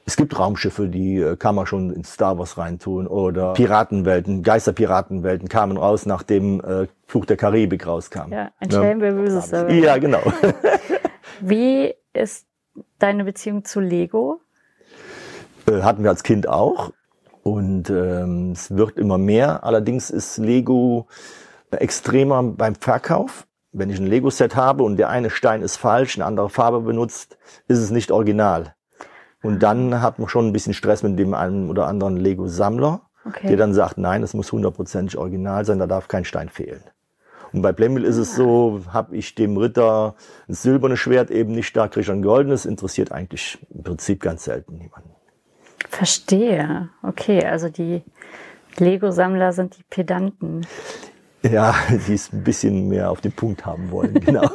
Es 0.06 0.16
gibt 0.18 0.38
Raumschiffe, 0.38 0.88
die 0.88 1.18
äh, 1.18 1.36
kann 1.38 1.56
man 1.56 1.66
schon 1.68 1.92
in 1.94 2.04
Star 2.04 2.38
Wars 2.40 2.58
reintun 2.58 3.08
oder 3.08 3.54
Piratenwelten, 3.54 4.42
Geisterpiratenwelten 4.44 5.48
kamen 5.48 5.78
raus, 5.78 6.06
nachdem 6.06 6.60
äh, 6.62 6.88
Fluch 7.06 7.26
der 7.26 7.38
Karibik 7.38 7.86
rauskam. 7.86 8.32
Ja, 8.32 8.52
ein 8.60 8.68
Ne? 8.70 8.74
Schelm, 8.74 9.02
wer 9.02 9.14
böse 9.14 9.38
ist. 9.38 9.54
aber- 9.54 9.72
Ja, 9.72 9.98
genau. 9.98 10.22
Wie 11.40 11.94
ist 12.14 12.48
deine 13.00 13.24
Beziehung 13.24 13.64
zu 13.64 13.80
Lego? 13.80 14.42
Äh, 15.68 15.82
hatten 15.82 16.04
wir 16.04 16.10
als 16.10 16.24
Kind 16.24 16.48
auch. 16.50 16.92
Und 17.44 17.90
ähm, 17.90 18.52
es 18.52 18.76
wird 18.76 18.98
immer 18.98 19.18
mehr. 19.18 19.64
Allerdings 19.64 20.10
ist 20.10 20.38
Lego 20.38 21.08
extremer 21.72 22.44
beim 22.44 22.76
Verkauf. 22.76 23.48
Wenn 23.72 23.90
ich 23.90 23.98
ein 24.00 24.06
Lego-Set 24.08 24.56
habe 24.56 24.84
und 24.84 24.98
der 24.98 25.10
eine 25.10 25.30
Stein 25.30 25.62
ist 25.62 25.78
falsch, 25.78 26.18
eine 26.18 26.26
andere 26.26 26.50
Farbe 26.50 26.82
benutzt, 26.82 27.38
ist 27.68 27.80
es 27.80 27.90
nicht 27.90 28.12
original. 28.12 28.76
Und 29.42 29.64
dann 29.64 30.02
hat 30.02 30.20
man 30.20 30.30
schon 30.30 30.48
ein 30.48 30.54
bisschen 30.54 30.74
Stress 30.74 31.04
mit 31.04 31.18
dem 31.18 31.34
einen 31.34 31.70
oder 31.70 31.88
anderen 31.88 32.18
Lego-Sammler, 32.18 33.02
okay. 33.26 33.48
der 33.48 33.58
dann 33.58 33.74
sagt, 33.74 33.98
nein, 33.98 34.24
es 34.24 34.34
muss 34.34 34.52
hundertprozentig 34.52 35.18
original 35.18 35.66
sein, 35.66 35.80
da 35.80 35.88
darf 35.88 36.08
kein 36.08 36.26
Stein 36.26 36.50
fehlen. 36.50 36.84
Und 37.54 37.62
bei 37.62 37.74
Playmobil 37.74 38.06
ist 38.06 38.18
es 38.18 38.36
so, 38.36 38.82
habe 38.94 39.16
ich 39.18 39.36
dem 39.36 39.58
Ritter 39.58 40.16
ein 40.48 40.54
silbernes 40.54 41.00
Schwert 41.00 41.30
eben 41.32 41.52
nicht 41.52 41.76
da, 41.76 41.88
kriege 41.88 42.02
ich 42.02 42.12
ein 42.12 42.22
goldenes, 42.22 42.66
interessiert 42.66 43.12
eigentlich 43.12 43.60
im 43.74 43.84
Prinzip 43.84 44.22
ganz 44.22 44.46
selten 44.46 44.78
niemanden. 44.78 45.10
Verstehe. 45.90 46.90
Okay, 47.04 47.46
also 47.46 47.68
die 47.68 48.04
Lego-Sammler 48.78 49.52
sind 49.52 49.78
die 49.78 49.84
Pedanten. 49.90 50.62
Ja, 51.44 51.76
die 52.08 52.14
es 52.14 52.32
ein 52.32 52.44
bisschen 52.44 52.88
mehr 52.88 53.10
auf 53.10 53.22
den 53.22 53.32
Punkt 53.32 53.66
haben 53.66 53.92
wollen, 53.92 54.14
genau. 54.26 54.50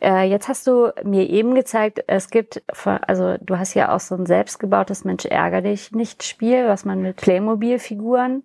äh, 0.00 0.24
jetzt 0.24 0.48
hast 0.48 0.66
du 0.66 0.92
mir 1.02 1.28
eben 1.28 1.54
gezeigt, 1.54 2.04
es 2.06 2.30
gibt, 2.30 2.62
also 2.84 3.36
du 3.40 3.58
hast 3.58 3.74
ja 3.74 3.94
auch 3.94 4.00
so 4.00 4.14
ein 4.14 4.26
selbstgebautes 4.26 5.04
Mensch 5.04 5.24
ärger 5.24 5.62
dich 5.62 5.92
nicht 5.92 6.22
Spiel, 6.22 6.66
was 6.68 6.84
man 6.84 7.00
mit 7.00 7.16
Playmobil-Figuren 7.16 8.42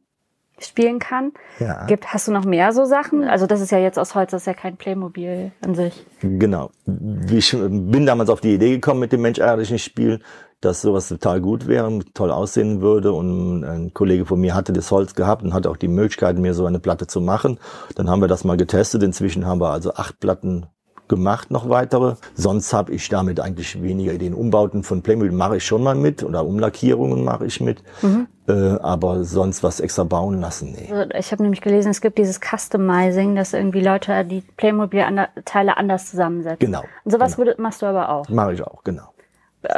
spielen 0.62 1.00
kann. 1.00 1.32
Ja. 1.60 1.86
Gibt, 1.86 2.14
hast 2.14 2.28
du 2.28 2.32
noch 2.32 2.46
mehr 2.46 2.74
so 2.74 2.86
Sachen? 2.86 3.24
Also 3.24 3.46
das 3.46 3.62
ist 3.62 3.72
ja 3.72 3.80
jetzt 3.80 3.98
aus 3.98 4.16
Holz, 4.16 4.32
das 4.32 4.42
ist 4.42 4.48
ja 4.48 4.54
kein 4.54 4.76
Playmobil 4.76 5.52
an 5.62 5.76
sich. 5.76 6.06
Genau. 6.22 6.72
Ich 7.32 7.52
bin 7.58 8.06
damals 8.06 8.30
auf 8.30 8.42
die 8.42 8.56
Idee 8.56 8.72
gekommen 8.72 9.00
mit 9.00 9.12
dem 9.12 9.22
Mensch 9.22 9.40
ärger 9.40 9.62
dich 9.62 9.72
nicht 9.72 9.84
Spiel, 9.84 10.20
dass 10.62 10.82
sowas 10.82 11.08
total 11.08 11.42
gut 11.42 11.68
wäre, 11.68 12.00
toll 12.14 12.32
aussehen 12.32 12.82
würde. 12.82 13.14
Und 13.14 13.64
ein 13.64 13.94
Kollege 13.94 14.26
von 14.26 14.40
mir 14.40 14.56
hatte 14.56 14.74
das 14.74 14.92
Holz 14.92 15.16
gehabt 15.16 15.44
und 15.44 15.54
hatte 15.54 15.70
auch 15.70 15.78
die 15.78 15.88
Möglichkeit, 15.88 16.38
mir 16.38 16.54
so 16.54 16.66
eine 16.66 16.80
Platte 16.80 17.08
zu 17.08 17.22
machen. 17.22 17.60
Dann 17.96 18.10
haben 18.10 18.22
wir 18.22 18.28
das 18.28 18.44
mal 18.44 18.58
getestet. 18.58 19.04
Inzwischen 19.04 19.46
haben 19.46 19.62
wir 19.62 19.70
also 19.70 19.94
acht 19.94 20.20
Platten 20.20 20.68
gemacht, 21.10 21.52
noch 21.52 21.68
weitere. 21.68 22.16
Sonst 22.36 22.72
habe 22.72 22.94
ich 22.94 23.10
damit 23.10 23.42
eigentlich 23.42 23.82
weniger 23.82 24.14
Ideen. 24.14 24.34
Umbauten 24.34 24.84
von 24.84 25.02
Playmobil 25.02 25.32
mache 25.32 25.58
ich 25.58 25.66
schon 25.66 25.84
mal 25.84 25.96
mit 25.96 26.24
oder 26.24 26.46
Umlackierungen 26.46 27.26
mache 27.26 27.46
ich 27.46 27.60
mit. 27.60 27.84
Mhm. 28.02 28.28
Äh, 28.48 28.78
aber 28.80 29.24
sonst 29.26 29.62
was 29.64 29.80
extra 29.80 30.06
bauen 30.06 30.40
lassen, 30.40 30.72
nee. 30.72 30.92
Also 30.92 31.12
ich 31.18 31.32
habe 31.32 31.44
nämlich 31.44 31.62
gelesen, 31.62 31.90
es 31.90 32.00
gibt 32.00 32.18
dieses 32.18 32.40
Customizing, 32.40 33.36
dass 33.36 33.54
irgendwie 33.54 33.82
Leute 33.82 34.24
die 34.24 34.42
Playmobil-Teile 34.56 35.76
anders 35.76 36.10
zusammensetzen. 36.10 36.60
Genau. 36.60 36.84
Und 37.04 37.12
sowas 37.12 37.36
genau. 37.36 37.52
machst 37.58 37.82
du 37.82 37.88
aber 37.88 38.10
auch. 38.10 38.30
Mache 38.30 38.54
ich 38.54 38.64
auch, 38.64 38.84
genau. 38.84 39.10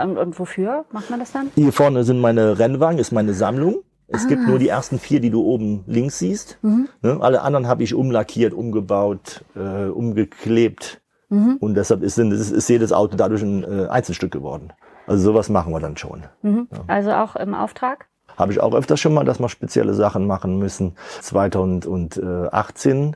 Und, 0.02 0.18
und 0.18 0.40
wofür 0.40 0.86
macht 0.92 1.10
man 1.10 1.20
das 1.20 1.32
dann? 1.32 1.50
Hier 1.56 1.74
vorne 1.74 2.04
sind 2.04 2.20
meine 2.20 2.60
Rennwagen, 2.60 3.00
ist 3.00 3.12
meine 3.12 3.34
Sammlung. 3.34 3.84
Es 4.08 4.26
ah. 4.26 4.28
gibt 4.28 4.46
nur 4.46 4.60
die 4.60 4.68
ersten 4.68 5.00
vier, 5.00 5.22
die 5.22 5.30
du 5.30 5.42
oben 5.44 5.84
links 5.88 6.20
siehst. 6.20 6.60
Mhm. 6.62 6.90
Ne? 7.02 7.18
Alle 7.22 7.42
anderen 7.42 7.68
habe 7.68 7.84
ich 7.84 7.94
umlackiert, 7.94 8.54
umgebaut, 8.54 9.44
äh, 9.56 9.86
umgeklebt. 9.86 11.02
Mhm. 11.30 11.58
Und 11.60 11.76
deshalb 11.76 12.04
ist, 12.04 12.18
ist, 12.18 12.52
ist, 12.52 12.68
jedes 12.70 12.92
Auto 12.92 13.16
dadurch 13.16 13.42
ein 13.42 13.64
äh, 13.64 13.88
Einzelstück 13.88 14.32
geworden. 14.32 14.74
Also 15.08 15.24
sowas 15.24 15.50
machen 15.50 15.72
wir 15.72 15.80
dann 15.80 15.98
schon. 15.98 16.26
Mhm. 16.42 16.68
Ja. 16.72 16.84
Also 16.88 17.12
auch 17.12 17.36
im 17.38 17.54
Auftrag? 17.54 18.08
Habe 18.38 18.52
ich 18.52 18.60
auch 18.60 18.74
öfters 18.74 19.00
schon 19.00 19.14
mal, 19.14 19.24
dass 19.24 19.40
wir 19.40 19.50
spezielle 19.50 19.94
Sachen 19.94 20.28
machen 20.28 20.58
müssen. 20.60 20.96
2018 21.22 23.16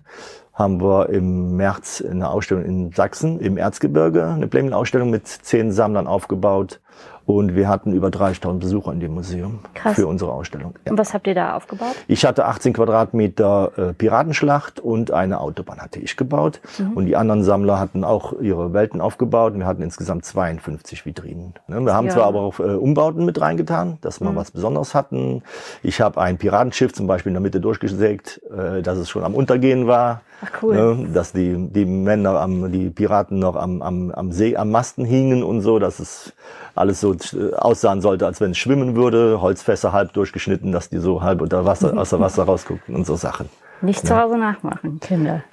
haben 0.56 0.82
wir 0.82 1.10
im 1.10 1.58
März 1.58 2.02
eine 2.10 2.30
Ausstellung 2.30 2.64
in 2.64 2.92
Sachsen 2.94 3.40
im 3.40 3.58
Erzgebirge, 3.58 4.26
eine 4.26 4.48
Playmobil-Ausstellung 4.48 5.10
mit 5.10 5.28
zehn 5.28 5.72
Sammlern 5.72 6.08
aufgebaut. 6.08 6.80
Und 7.26 7.56
wir 7.56 7.68
hatten 7.68 7.92
über 7.94 8.10
30.000 8.10 8.60
Besucher 8.60 8.94
in 8.94 9.00
dem 9.00 9.14
Museum 9.14 9.60
Krass. 9.74 9.96
für 9.96 10.06
unsere 10.06 10.32
Ausstellung. 10.32 10.76
Ja. 10.86 10.92
Und 10.92 11.00
was 11.00 11.14
habt 11.14 11.26
ihr 11.26 11.34
da 11.34 11.56
aufgebaut? 11.56 11.96
Ich 12.08 12.24
hatte 12.24 12.46
18 12.46 12.74
Quadratmeter 12.74 13.72
äh, 13.78 13.94
Piratenschlacht 13.94 14.80
und 14.80 15.10
eine 15.10 15.40
Autobahn 15.40 15.80
hatte 15.80 16.00
ich 16.00 16.18
gebaut. 16.18 16.62
Mhm. 16.78 16.94
Und 16.94 17.06
die 17.08 17.16
anderen 17.16 17.44
Sammler 17.44 17.80
hatten 17.80 18.04
auch 18.04 18.40
ihre 18.40 18.74
Welten 18.74 19.02
aufgebaut. 19.02 19.56
Wir 19.56 19.66
hatten 19.66 19.82
insgesamt 19.82 20.24
52 20.26 21.06
Vitrinen. 21.06 21.56
Ne? 21.68 21.82
Wir 21.82 21.96
haben 21.96 22.08
ja. 22.08 22.14
zwar 22.14 22.26
aber 22.26 22.42
auch 22.42 22.60
äh, 22.60 22.64
Umbauten 22.64 23.26
mit 23.26 23.42
reingetan, 23.42 23.98
dass 24.02 24.22
wir 24.22 24.30
mhm. 24.30 24.36
was 24.36 24.52
Besonderes 24.52 24.94
hatten. 24.94 25.42
Ich 25.82 26.02
habe 26.02 26.22
ein 26.22 26.38
Piratenschiff 26.38 26.94
zum 26.94 27.08
Beispiel 27.08 27.32
in 27.32 27.36
der 27.36 27.42
Mitte 27.42 27.60
durchgesägt, 27.60 28.40
äh, 28.56 28.84
dass 28.84 29.00
es 29.00 29.10
schon 29.10 29.24
am 29.24 29.34
Untergehen 29.34 29.88
war. 29.88 30.22
Ach 30.42 30.62
cool. 30.62 30.76
Ne? 30.76 31.08
Dass 31.14 31.32
die, 31.32 31.70
die 31.70 31.86
Männer, 31.86 32.40
am, 32.40 32.72
die 32.72 32.90
Piraten 32.90 33.40
noch 33.40 33.56
am, 33.56 33.82
am, 33.82 34.12
am 34.12 34.32
See, 34.32 34.56
am 34.56 34.70
Masten 34.70 35.06
hingen 35.06 35.44
und 35.44 35.62
so, 35.62 35.80
dass 35.80 36.00
es 36.00 36.34
alles 36.76 37.00
so 37.00 37.15
äh, 37.34 37.54
aussahen 37.54 38.02
sollte, 38.02 38.26
als 38.26 38.42
wenn 38.42 38.52
es 38.52 38.58
schwimmen 38.58 38.96
würde, 38.96 39.42
Holzfässer 39.42 39.92
halb 39.92 40.14
durchgeschnitten, 40.14 40.72
dass 40.72 40.90
die 40.90 40.98
so 40.98 41.22
halb 41.22 41.42
unter 41.42 41.66
Wasser, 41.66 41.98
aus 41.98 42.10
dem 42.10 42.20
Wasser 42.20 42.44
rausguckten 42.44 42.96
und 42.96 43.06
so 43.06 43.16
Sachen. 43.16 43.50
Nicht 43.82 44.04
ja. 44.04 44.10
zu 44.10 44.22
Hause 44.22 44.38
nachmachen, 44.38 45.00
Kinder. 45.00 45.44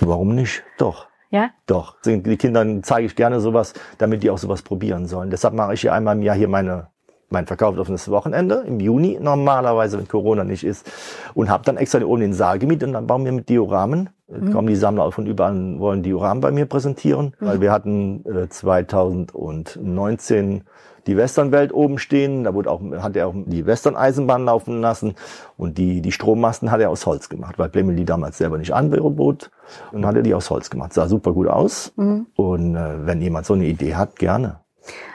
Warum 0.00 0.34
nicht? 0.34 0.62
Doch. 0.78 1.06
Ja? 1.30 1.50
Doch. 1.66 1.96
Die 2.04 2.36
Kindern 2.36 2.82
zeige 2.82 3.06
ich 3.06 3.16
gerne 3.16 3.40
sowas, 3.40 3.74
damit 3.98 4.22
die 4.22 4.30
auch 4.30 4.38
sowas 4.38 4.62
probieren 4.62 5.06
sollen. 5.06 5.30
Deshalb 5.30 5.54
mache 5.54 5.74
ich 5.74 5.80
hier 5.80 5.92
einmal 5.92 6.16
im 6.16 6.22
Jahr 6.22 6.36
hier 6.36 6.48
meine 6.48 6.88
mein 7.30 7.46
verkaufsoffenes 7.46 8.10
Wochenende 8.10 8.64
im 8.66 8.80
Juni 8.80 9.18
normalerweise, 9.20 9.98
wenn 9.98 10.08
Corona 10.08 10.44
nicht 10.44 10.64
ist, 10.64 10.90
und 11.34 11.50
habe 11.50 11.64
dann 11.64 11.76
extra 11.76 12.02
oben 12.02 12.20
den 12.20 12.32
Saal 12.32 12.58
gemietet 12.58 12.88
und 12.88 12.94
dann 12.94 13.06
bauen 13.06 13.24
wir 13.24 13.32
mit 13.32 13.48
Dioramen. 13.48 14.10
Mhm. 14.28 14.52
Kommen 14.52 14.68
die 14.68 14.76
Sammler 14.76 15.10
von 15.12 15.26
überall 15.26 15.78
wollen 15.78 16.02
Dioramen 16.02 16.40
bei 16.40 16.50
mir 16.50 16.66
präsentieren, 16.66 17.34
mhm. 17.38 17.46
weil 17.46 17.60
wir 17.60 17.72
hatten 17.72 18.24
äh, 18.26 18.48
2019 18.48 20.64
die 21.06 21.16
Westernwelt 21.16 21.72
oben 21.72 21.98
stehen. 21.98 22.44
Da 22.44 22.54
wurde 22.54 22.70
auch, 22.70 22.80
hat 22.98 23.16
er 23.16 23.28
auch 23.28 23.34
die 23.34 23.66
Western-Eisenbahn 23.66 24.44
laufen 24.44 24.80
lassen 24.80 25.14
und 25.56 25.78
die, 25.78 26.02
die 26.02 26.12
Strommasten 26.12 26.70
hat 26.70 26.80
er 26.80 26.90
aus 26.90 27.06
Holz 27.06 27.28
gemacht, 27.28 27.58
weil 27.58 27.68
Playmobil 27.68 27.96
die 27.96 28.04
damals 28.04 28.38
selber 28.38 28.58
nicht 28.58 28.74
anbot 28.74 29.50
und 29.92 30.06
hat 30.06 30.16
er 30.16 30.22
die 30.22 30.34
aus 30.34 30.50
Holz 30.50 30.70
gemacht. 30.70 30.92
Sah 30.92 31.08
super 31.08 31.32
gut 31.32 31.46
aus 31.46 31.92
mhm. 31.96 32.26
und 32.34 32.74
äh, 32.74 33.06
wenn 33.06 33.20
jemand 33.20 33.46
so 33.46 33.54
eine 33.54 33.66
Idee 33.66 33.94
hat, 33.94 34.16
gerne. 34.16 34.60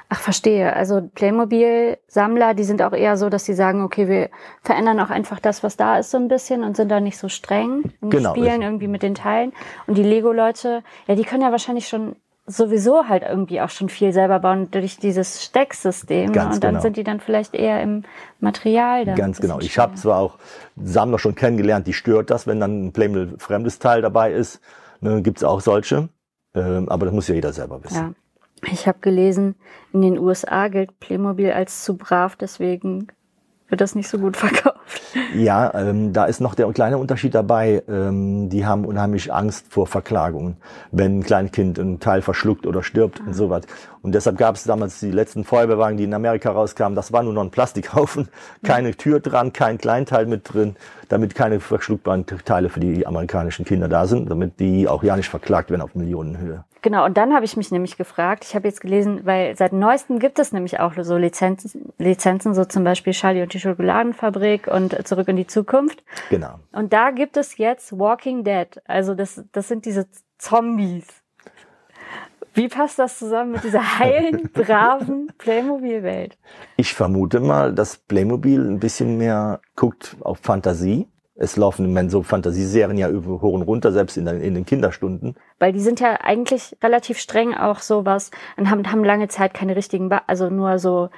Ach, 0.10 0.20
verstehe. 0.20 0.76
Also 0.76 1.02
Playmobil-Sammler, 1.16 2.54
die 2.54 2.64
sind 2.64 2.82
auch 2.82 2.92
eher 2.92 3.16
so, 3.16 3.30
dass 3.30 3.46
sie 3.46 3.54
sagen, 3.54 3.82
okay, 3.82 4.08
wir 4.10 4.30
verändern 4.62 5.00
auch 5.00 5.10
einfach 5.10 5.40
das, 5.40 5.64
was 5.64 5.78
da 5.78 6.00
ist, 6.00 6.12
so 6.12 6.18
ein 6.18 6.28
bisschen 6.28 6.64
und 6.64 6.76
sind 6.76 6.90
da 6.90 7.00
nicht 7.00 7.18
so 7.18 7.30
streng 7.30 7.84
und 8.02 8.10
genau, 8.10 8.32
spielen 8.32 8.48
richtig. 8.48 8.66
irgendwie 8.66 8.88
mit 8.88 9.04
den 9.04 9.16
Teilen. 9.16 9.54
Und 9.88 9.98
die 9.98 10.04
Lego-Leute, 10.04 10.84
ja, 11.08 11.16
die 11.16 11.24
können 11.24 11.44
ja 11.44 11.52
wahrscheinlich 11.52 11.88
schon 11.88 12.16
sowieso 12.46 13.08
halt 13.08 13.24
irgendwie 13.24 13.62
auch 13.62 13.70
schon 13.70 13.90
viel 13.90 14.14
selber 14.14 14.40
bauen 14.40 14.70
durch 14.72 14.98
dieses 14.98 15.44
Stecksystem. 15.44 16.34
Ganz 16.34 16.56
und 16.56 16.64
dann 16.64 16.72
genau. 16.72 16.82
sind 16.82 16.98
die 16.98 17.04
dann 17.04 17.20
vielleicht 17.20 17.54
eher 17.56 17.82
im 17.82 18.04
Material. 18.40 19.06
Dann 19.06 19.16
Ganz 19.16 19.40
genau. 19.40 19.60
Ich 19.60 19.78
habe 19.78 19.96
zwar 19.96 20.20
auch 20.20 20.38
Sammler 20.76 21.20
schon 21.20 21.36
kennengelernt, 21.36 21.88
die 21.88 21.94
stört 21.94 22.30
das, 22.30 22.48
wenn 22.48 22.60
dann 22.60 22.88
ein 22.88 22.92
Playmobil 22.92 23.36
fremdes 23.38 23.80
Teil 23.80 24.02
dabei 24.02 24.34
ist. 24.34 24.60
Ne, 25.00 25.22
Gibt 25.22 25.38
es 25.38 25.44
auch 25.44 25.62
solche. 25.62 26.10
Ähm, 26.54 26.90
aber 26.90 27.06
das 27.06 27.16
muss 27.16 27.28
ja 27.28 27.36
jeder 27.36 27.54
selber 27.54 27.84
wissen. 27.84 27.96
Ja. 27.96 28.14
Ich 28.70 28.88
habe 28.88 29.00
gelesen, 29.02 29.56
in 29.94 30.02
den 30.02 30.20
USA 30.20 30.68
gilt 30.68 31.00
Playmobil 31.00 31.52
als 31.52 31.84
zu 31.84 31.98
brav, 31.98 32.36
deswegen 32.36 33.08
wird 33.72 33.82
das 33.82 33.96
nicht 33.96 34.10
so 34.10 34.20
gut 34.20 34.38
verkauft. 34.38 35.02
Ja, 35.34 35.74
ähm, 35.74 36.14
da 36.14 36.26
ist 36.26 36.42
noch 36.42 36.54
der 36.54 36.68
kleine 36.72 36.98
Unterschied 36.98 37.34
dabei. 37.34 37.82
Ähm, 37.88 38.50
die 38.50 38.66
haben 38.66 38.86
unheimlich 38.86 39.34
Angst 39.34 39.66
vor 39.70 39.88
Verklagungen, 39.88 40.58
wenn 40.92 41.20
ein 41.20 41.24
Kleinkind 41.24 41.80
einen 41.80 42.00
Teil 42.00 42.22
verschluckt 42.22 42.68
oder 42.68 42.84
stirbt 42.84 43.22
ah. 43.22 43.28
und 43.28 43.34
sowas. 43.34 43.64
Und 44.02 44.14
deshalb 44.14 44.38
gab 44.38 44.56
es 44.56 44.66
damals 44.66 45.00
die 45.00 45.12
letzten 45.12 45.44
Feuerwehrwagen, 45.44 45.98
die 45.98 46.04
in 46.04 46.14
Amerika 46.14 46.52
rauskamen. 46.52 46.96
Das 46.96 47.14
war 47.14 47.24
nur 47.24 47.34
noch 47.34 47.44
ein 47.44 47.52
Plastikhaufen, 47.52 48.28
keine 48.64 48.96
Tür 48.96 49.20
dran, 49.20 49.54
kein 49.54 49.78
Kleinteil 49.78 50.26
mit 50.26 50.54
drin, 50.54 50.76
damit 51.12 51.36
keine 51.36 51.60
verschluckbaren 51.60 52.26
Teile 52.26 52.70
für 52.70 52.80
die 52.80 53.06
amerikanischen 53.06 53.66
Kinder 53.66 53.88
da 53.88 54.06
sind, 54.06 54.30
damit 54.30 54.60
die 54.60 54.88
auch 54.88 55.04
ja 55.04 55.16
nicht 55.18 55.30
verklagt 55.30 55.70
werden 55.70 55.82
auf 55.82 55.96
Millionenhöhe. 55.96 56.64
Genau, 56.82 57.06
und 57.06 57.16
dann 57.18 57.34
habe 57.34 57.46
ich 57.46 57.58
mich 57.58 57.72
nämlich 57.72 57.96
gefragt, 57.98 58.44
ich 58.44 58.56
habe 58.56 58.68
jetzt 58.68 58.82
gelesen, 58.82 59.22
weil 59.24 59.56
seit 59.56 59.72
neuestem 59.72 60.18
gibt 60.18 60.40
es 60.40 60.52
nämlich 60.52 60.80
auch 60.80 60.94
so 61.02 61.18
Lizenzen, 61.18 61.94
Lizenzen, 62.00 62.56
so 62.56 62.66
zum 62.66 62.84
Beispiel 62.84 63.14
Charlie 63.14 63.44
und 63.44 63.54
die 63.54 63.60
Schokoladenfabrik 63.60 64.68
und 64.68 65.08
Zurück 65.08 65.28
in 65.28 65.36
die 65.36 65.46
Zukunft. 65.46 66.04
Genau. 66.30 66.56
Und 66.72 66.92
da 66.94 67.12
gibt 67.12 67.38
es 67.38 67.58
jetzt 67.58 67.98
Walking 67.98 68.44
Dead. 68.44 68.68
Also 68.86 69.14
das, 69.14 69.44
das 69.52 69.68
sind 69.68 69.86
diese 69.86 70.08
Zombies. 70.40 71.21
Wie 72.54 72.68
passt 72.68 73.00
das 73.00 73.18
zusammen 73.18 73.52
mit 73.54 73.64
dieser 73.64 74.00
heilen, 74.00 74.50
braven 74.54 75.32
Playmobil-Welt? 75.38 76.38
Ich 76.78 76.94
vermute 76.94 77.40
mal, 77.40 77.74
dass 77.74 77.98
Playmobil 77.98 78.62
ein 78.68 78.80
bisschen 78.80 79.18
mehr 79.18 79.62
guckt 79.76 80.18
auf 80.22 80.40
Fantasie 80.40 81.08
es 81.42 81.58
laufen 81.58 81.86
im 81.86 81.92
Moment 81.92 82.12
so 82.12 82.22
Fantasieserien 82.22 82.98
ja 82.98 83.10
über 83.10 83.42
und 83.42 83.64
runter, 83.64 83.92
selbst 83.92 84.16
in, 84.16 84.28
in, 84.28 84.54
den 84.54 84.66
Kinderstunden. 84.66 85.36
Weil 85.60 85.74
die 85.74 85.80
sind 85.80 86.00
ja 86.00 86.20
eigentlich 86.22 86.78
relativ 86.84 87.18
streng 87.18 87.56
auch 87.56 87.80
sowas 87.80 88.30
und 88.58 88.70
haben, 88.70 88.90
haben 88.92 89.04
lange 89.04 89.28
Zeit 89.28 89.54
keine 89.54 89.76
richtigen, 89.76 90.12
also 90.28 90.50
nur 90.50 90.78
so 90.78 91.10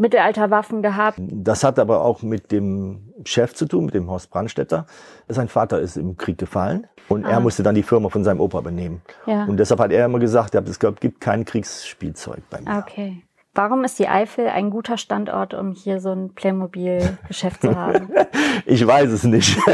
Mittelalterwaffen 0.00 0.82
gehabt. 0.82 1.18
Das 1.20 1.62
hat 1.62 1.78
aber 1.78 2.02
auch 2.02 2.22
mit 2.22 2.50
dem 2.50 3.12
Chef 3.24 3.54
zu 3.54 3.66
tun, 3.66 3.84
mit 3.84 3.94
dem 3.94 4.10
Horst 4.10 4.30
Brandstetter. 4.30 4.86
Sein 5.28 5.48
Vater 5.48 5.78
ist 5.78 5.96
im 5.96 6.16
Krieg 6.16 6.38
gefallen 6.38 6.86
und 7.08 7.26
ah. 7.26 7.30
er 7.30 7.40
musste 7.40 7.62
dann 7.62 7.74
die 7.74 7.82
Firma 7.82 8.08
von 8.08 8.24
seinem 8.24 8.40
Opa 8.40 8.58
übernehmen. 8.60 9.02
Ja. 9.26 9.44
Und 9.44 9.58
deshalb 9.58 9.78
hat 9.80 9.92
er 9.92 10.06
immer 10.06 10.18
gesagt, 10.18 10.54
es 10.54 10.78
gibt 10.78 11.20
kein 11.20 11.44
Kriegsspielzeug 11.44 12.42
bei 12.48 12.62
mir. 12.62 12.78
Okay. 12.78 13.22
Warum 13.52 13.82
ist 13.82 13.98
die 13.98 14.06
Eifel 14.06 14.46
ein 14.46 14.70
guter 14.70 14.96
Standort, 14.96 15.54
um 15.54 15.72
hier 15.72 16.00
so 16.00 16.12
ein 16.12 16.34
Playmobil-Geschäft 16.34 17.62
zu 17.62 17.74
haben? 17.74 18.08
ich 18.64 18.86
weiß 18.86 19.10
es 19.10 19.24
nicht. 19.24 19.58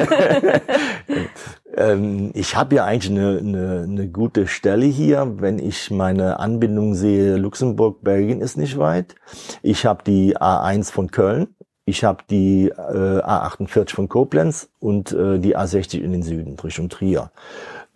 ähm, 1.76 2.30
ich 2.34 2.56
habe 2.56 2.76
ja 2.76 2.84
eigentlich 2.84 3.10
eine, 3.12 3.38
eine, 3.38 3.82
eine 3.82 4.08
gute 4.08 4.46
Stelle 4.46 4.86
hier. 4.86 5.34
Wenn 5.38 5.58
ich 5.58 5.90
meine 5.90 6.40
Anbindung 6.40 6.94
sehe, 6.94 7.36
Luxemburg, 7.36 8.02
Belgien 8.02 8.40
ist 8.40 8.56
nicht 8.56 8.78
weit. 8.78 9.14
Ich 9.62 9.84
habe 9.84 10.02
die 10.04 10.36
A1 10.36 10.90
von 10.90 11.10
Köln. 11.10 11.48
Ich 11.84 12.02
habe 12.02 12.24
die 12.28 12.68
äh, 12.68 13.20
A48 13.20 13.94
von 13.94 14.08
Koblenz 14.08 14.70
und 14.80 15.12
äh, 15.12 15.38
die 15.38 15.56
A60 15.56 16.00
in 16.00 16.12
den 16.12 16.22
Süden, 16.22 16.58
Richtung 16.58 16.88
Trier. 16.88 17.30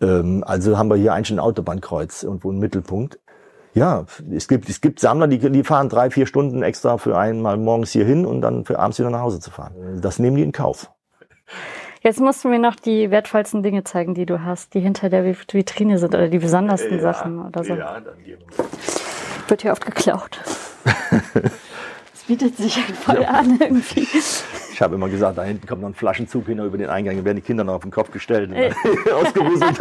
Ähm, 0.01 0.45
also 0.47 0.79
haben 0.79 0.89
wir 0.89 0.97
hier 0.97 1.13
eigentlich 1.13 1.33
ein 1.33 1.41
Autobahnkreuz 1.41 2.23
irgendwo 2.23 2.51
einen 2.51 2.61
Mittelpunkt. 2.61 3.19
Ja, 3.75 4.05
es 4.33 4.47
gibt, 4.47 4.69
es 4.69 4.81
gibt 4.81 5.01
Sammler, 5.01 5.27
die, 5.27 5.39
die 5.39 5.65
fahren 5.65 5.89
drei, 5.89 6.11
vier 6.11 6.27
Stunden 6.27 6.63
extra 6.63 6.99
für 6.99 7.17
einmal 7.17 7.57
morgens 7.57 7.93
hier 7.93 8.05
hin 8.05 8.27
und 8.27 8.43
dann 8.43 8.65
für 8.65 8.79
abends 8.79 8.99
wieder 8.99 9.11
nach 9.11 9.23
Hause 9.23 9.41
zu 9.41 9.51
fahren. 9.51 10.01
Das 10.01 10.19
nehmen 10.19 10.37
die 10.37 10.43
in 10.43 10.53
Kauf. 10.53 10.91
Jetzt 12.03 12.19
musst 12.19 12.43
du 12.45 12.49
mir 12.49 12.59
noch 12.59 12.77
die 12.77 13.11
wertvollsten 13.11 13.63
Dinge 13.63 13.85
zeigen, 13.85 14.15
die 14.15 14.25
du 14.25 14.43
hast, 14.43 14.73
die 14.73 14.81
hinter 14.81 15.11
der 15.11 15.23
Vitrine 15.25 15.99
sind 15.99 16.15
oder 16.15 16.29
die 16.29 16.39
besondersten 16.39 16.97
ja, 16.97 17.03
Sachen 17.03 17.45
oder 17.45 17.63
so. 17.63 17.75
Ja, 17.75 18.01
dann 18.01 18.25
gehen 18.25 18.39
wir. 18.39 19.49
Wird 19.49 19.63
hier 19.63 19.73
oft 19.73 19.85
geklaut. 19.85 20.41
das 21.35 22.23
bietet 22.27 22.57
sich 22.57 22.77
halt 22.77 22.97
voll 22.97 23.21
ja. 23.21 23.29
an 23.29 23.59
irgendwie. 23.61 24.09
Ich 24.73 24.81
habe 24.81 24.95
immer 24.95 25.11
gesagt, 25.11 25.37
da 25.37 25.43
hinten 25.43 25.67
kommt 25.67 25.83
noch 25.83 25.91
ein 25.91 25.95
Flaschenzug 25.95 26.47
hin 26.47 26.59
über 26.59 26.79
den 26.79 26.89
Eingang, 26.89 27.17
dann 27.17 27.25
werden 27.27 27.37
die 27.37 27.43
Kinder 27.43 27.65
noch 27.65 27.75
auf 27.75 27.83
den 27.83 27.91
Kopf 27.91 28.11
gestellt 28.11 28.49
und 28.49 28.57
ausgerüstet, 29.13 29.77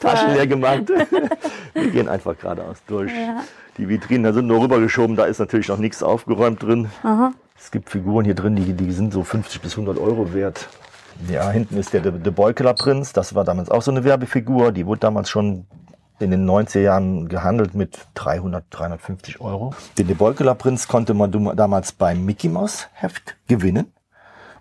Taschen 0.00 0.32
leer 0.32 0.46
gemacht. 0.46 0.84
Wir 1.74 1.90
gehen 1.90 2.08
einfach 2.08 2.38
geradeaus 2.38 2.78
durch. 2.86 3.12
Ja. 3.12 3.42
Die 3.76 3.86
Vitrinen 3.86 4.22
da 4.22 4.32
sind 4.32 4.46
nur 4.46 4.62
rübergeschoben, 4.62 5.14
da 5.14 5.26
ist 5.26 5.40
natürlich 5.40 5.68
noch 5.68 5.76
nichts 5.76 6.02
aufgeräumt 6.02 6.62
drin. 6.62 6.88
Aha. 7.02 7.32
Es 7.58 7.70
gibt 7.70 7.90
Figuren 7.90 8.24
hier 8.24 8.34
drin, 8.34 8.56
die, 8.56 8.72
die 8.72 8.92
sind 8.92 9.12
so 9.12 9.22
50 9.22 9.60
bis 9.60 9.72
100 9.72 9.98
Euro 9.98 10.32
wert. 10.32 10.68
Ja, 11.28 11.50
hinten 11.50 11.76
ist 11.76 11.92
der 11.92 12.00
De 12.00 12.32
Beukeler 12.32 12.74
Prinz. 12.74 13.12
Das 13.12 13.34
war 13.34 13.44
damals 13.44 13.70
auch 13.70 13.82
so 13.82 13.90
eine 13.90 14.04
Werbefigur. 14.04 14.72
Die 14.72 14.86
wurde 14.86 15.00
damals 15.00 15.30
schon 15.30 15.66
in 16.18 16.30
den 16.30 16.48
90er 16.48 16.80
Jahren 16.80 17.28
gehandelt 17.28 17.74
mit 17.74 17.98
300, 18.14 18.64
350 18.70 19.40
Euro. 19.40 19.74
Den 19.98 20.06
De 20.06 20.16
Beukeler 20.16 20.54
Prinz 20.54 20.88
konnte 20.88 21.14
man 21.14 21.30
damals 21.56 21.92
beim 21.92 22.24
Mickey 22.24 22.48
Mouse 22.48 22.88
Heft 22.92 23.36
gewinnen. 23.48 23.92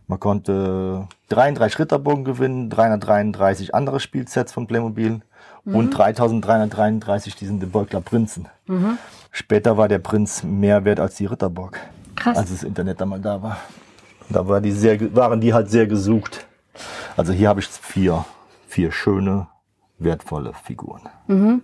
Man 0.07 0.19
konnte 0.19 1.07
33 1.29 1.79
Ritterburgen 1.79 2.25
gewinnen, 2.25 2.69
333 2.69 3.73
andere 3.73 3.99
Spielsets 3.99 4.51
von 4.51 4.67
Playmobil 4.67 5.21
mhm. 5.63 5.75
und 5.75 5.91
3333 5.91 7.35
diesen 7.35 7.59
De 7.59 7.69
Beugler 7.69 8.01
Prinzen. 8.01 8.49
Mhm. 8.67 8.97
Später 9.31 9.77
war 9.77 9.87
der 9.87 9.99
Prinz 9.99 10.43
mehr 10.43 10.83
wert 10.83 10.99
als 10.99 11.15
die 11.15 11.27
Ritterburg, 11.27 11.79
Krass. 12.15 12.37
als 12.37 12.51
das 12.51 12.63
Internet 12.63 12.99
da 12.99 13.05
mal 13.05 13.21
da 13.21 13.41
war. 13.41 13.57
Da 14.29 14.47
war 14.47 14.59
die 14.59 14.71
sehr, 14.71 15.15
waren 15.15 15.39
die 15.39 15.53
halt 15.53 15.69
sehr 15.69 15.87
gesucht. 15.87 16.45
Also 17.17 17.33
hier 17.33 17.49
habe 17.49 17.59
ich 17.59 17.67
vier, 17.67 18.25
vier 18.67 18.91
schöne 18.91 19.47
wertvolle 19.99 20.53
Figuren. 20.63 21.01
Mhm. 21.27 21.61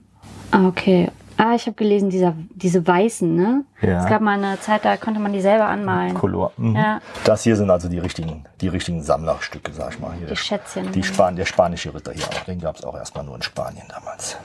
Ah, 0.51 0.67
okay. 0.67 1.09
Ah, 1.37 1.53
ich 1.53 1.67
habe 1.67 1.75
gelesen, 1.75 2.09
dieser, 2.09 2.33
diese 2.49 2.85
weißen, 2.85 3.35
ne? 3.35 3.63
Ja. 3.81 4.03
Es 4.03 4.09
gab 4.09 4.21
mal 4.21 4.43
eine 4.43 4.59
Zeit, 4.59 4.83
da 4.85 4.97
konnte 4.97 5.19
man 5.19 5.33
die 5.33 5.41
selber 5.41 5.65
anmalen. 5.65 6.15
Color. 6.15 6.51
Mhm. 6.57 6.75
Ja. 6.75 6.99
Das 7.25 7.43
hier 7.43 7.55
sind 7.55 7.69
also 7.69 7.89
die 7.89 7.99
richtigen, 7.99 8.45
die 8.59 8.67
richtigen 8.69 9.03
Sammlerstücke, 9.03 9.71
sag 9.71 9.93
ich 9.93 9.99
mal. 9.99 10.13
Hier 10.17 10.27
die 10.27 10.35
Schätzchen. 10.35 10.91
Die 10.91 11.03
Span 11.03 11.35
der 11.35 11.45
spanische 11.45 11.93
Ritter 11.93 12.11
hier 12.11 12.25
auch. 12.25 12.43
Den 12.45 12.59
gab 12.59 12.75
es 12.75 12.83
auch 12.83 12.95
erstmal 12.95 13.23
nur 13.23 13.35
in 13.35 13.43
Spanien 13.43 13.85
damals. 13.87 14.37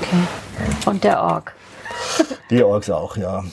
Okay. 0.00 0.90
Und 0.90 1.04
der 1.04 1.22
Ork. 1.22 1.54
Die 2.50 2.62
Orks 2.62 2.90
auch, 2.90 3.16
ja. 3.16 3.40
ja. 3.40 3.44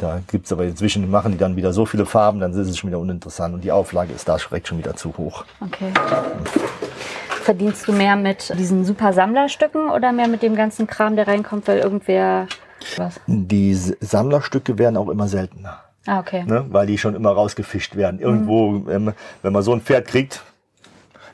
Da 0.00 0.20
gibt's 0.26 0.52
aber 0.52 0.64
inzwischen, 0.64 1.10
machen 1.10 1.32
die 1.32 1.38
dann 1.38 1.56
wieder 1.56 1.72
so 1.72 1.84
viele 1.84 2.06
Farben, 2.06 2.40
dann 2.40 2.52
ist 2.52 2.68
es 2.68 2.78
schon 2.78 2.88
wieder 2.88 2.98
uninteressant 2.98 3.54
und 3.54 3.62
die 3.62 3.72
Auflage 3.72 4.12
ist 4.12 4.28
da 4.28 4.36
direkt 4.36 4.68
schon 4.68 4.78
wieder 4.78 4.96
zu 4.96 5.16
hoch. 5.18 5.44
Okay. 5.60 5.92
Verdienst 7.42 7.86
du 7.88 7.92
mehr 7.92 8.16
mit 8.16 8.52
diesen 8.58 8.84
super 8.84 9.12
Sammlerstücken 9.12 9.90
oder 9.90 10.12
mehr 10.12 10.28
mit 10.28 10.42
dem 10.42 10.54
ganzen 10.54 10.86
Kram, 10.86 11.16
der 11.16 11.26
reinkommt, 11.28 11.68
weil 11.68 11.78
irgendwer 11.78 12.46
was? 12.96 13.20
Die 13.26 13.74
Sammlerstücke 13.74 14.78
werden 14.78 14.96
auch 14.96 15.08
immer 15.08 15.28
seltener. 15.28 15.80
Ah, 16.06 16.20
okay. 16.20 16.44
Ne? 16.44 16.64
Weil 16.68 16.86
die 16.86 16.96
schon 16.96 17.14
immer 17.14 17.32
rausgefischt 17.32 17.96
werden. 17.96 18.20
Irgendwo, 18.20 18.70
mhm. 18.70 18.90
ähm, 18.90 19.12
wenn 19.42 19.52
man 19.52 19.62
so 19.62 19.72
ein 19.72 19.80
Pferd 19.80 20.06
kriegt, 20.06 20.42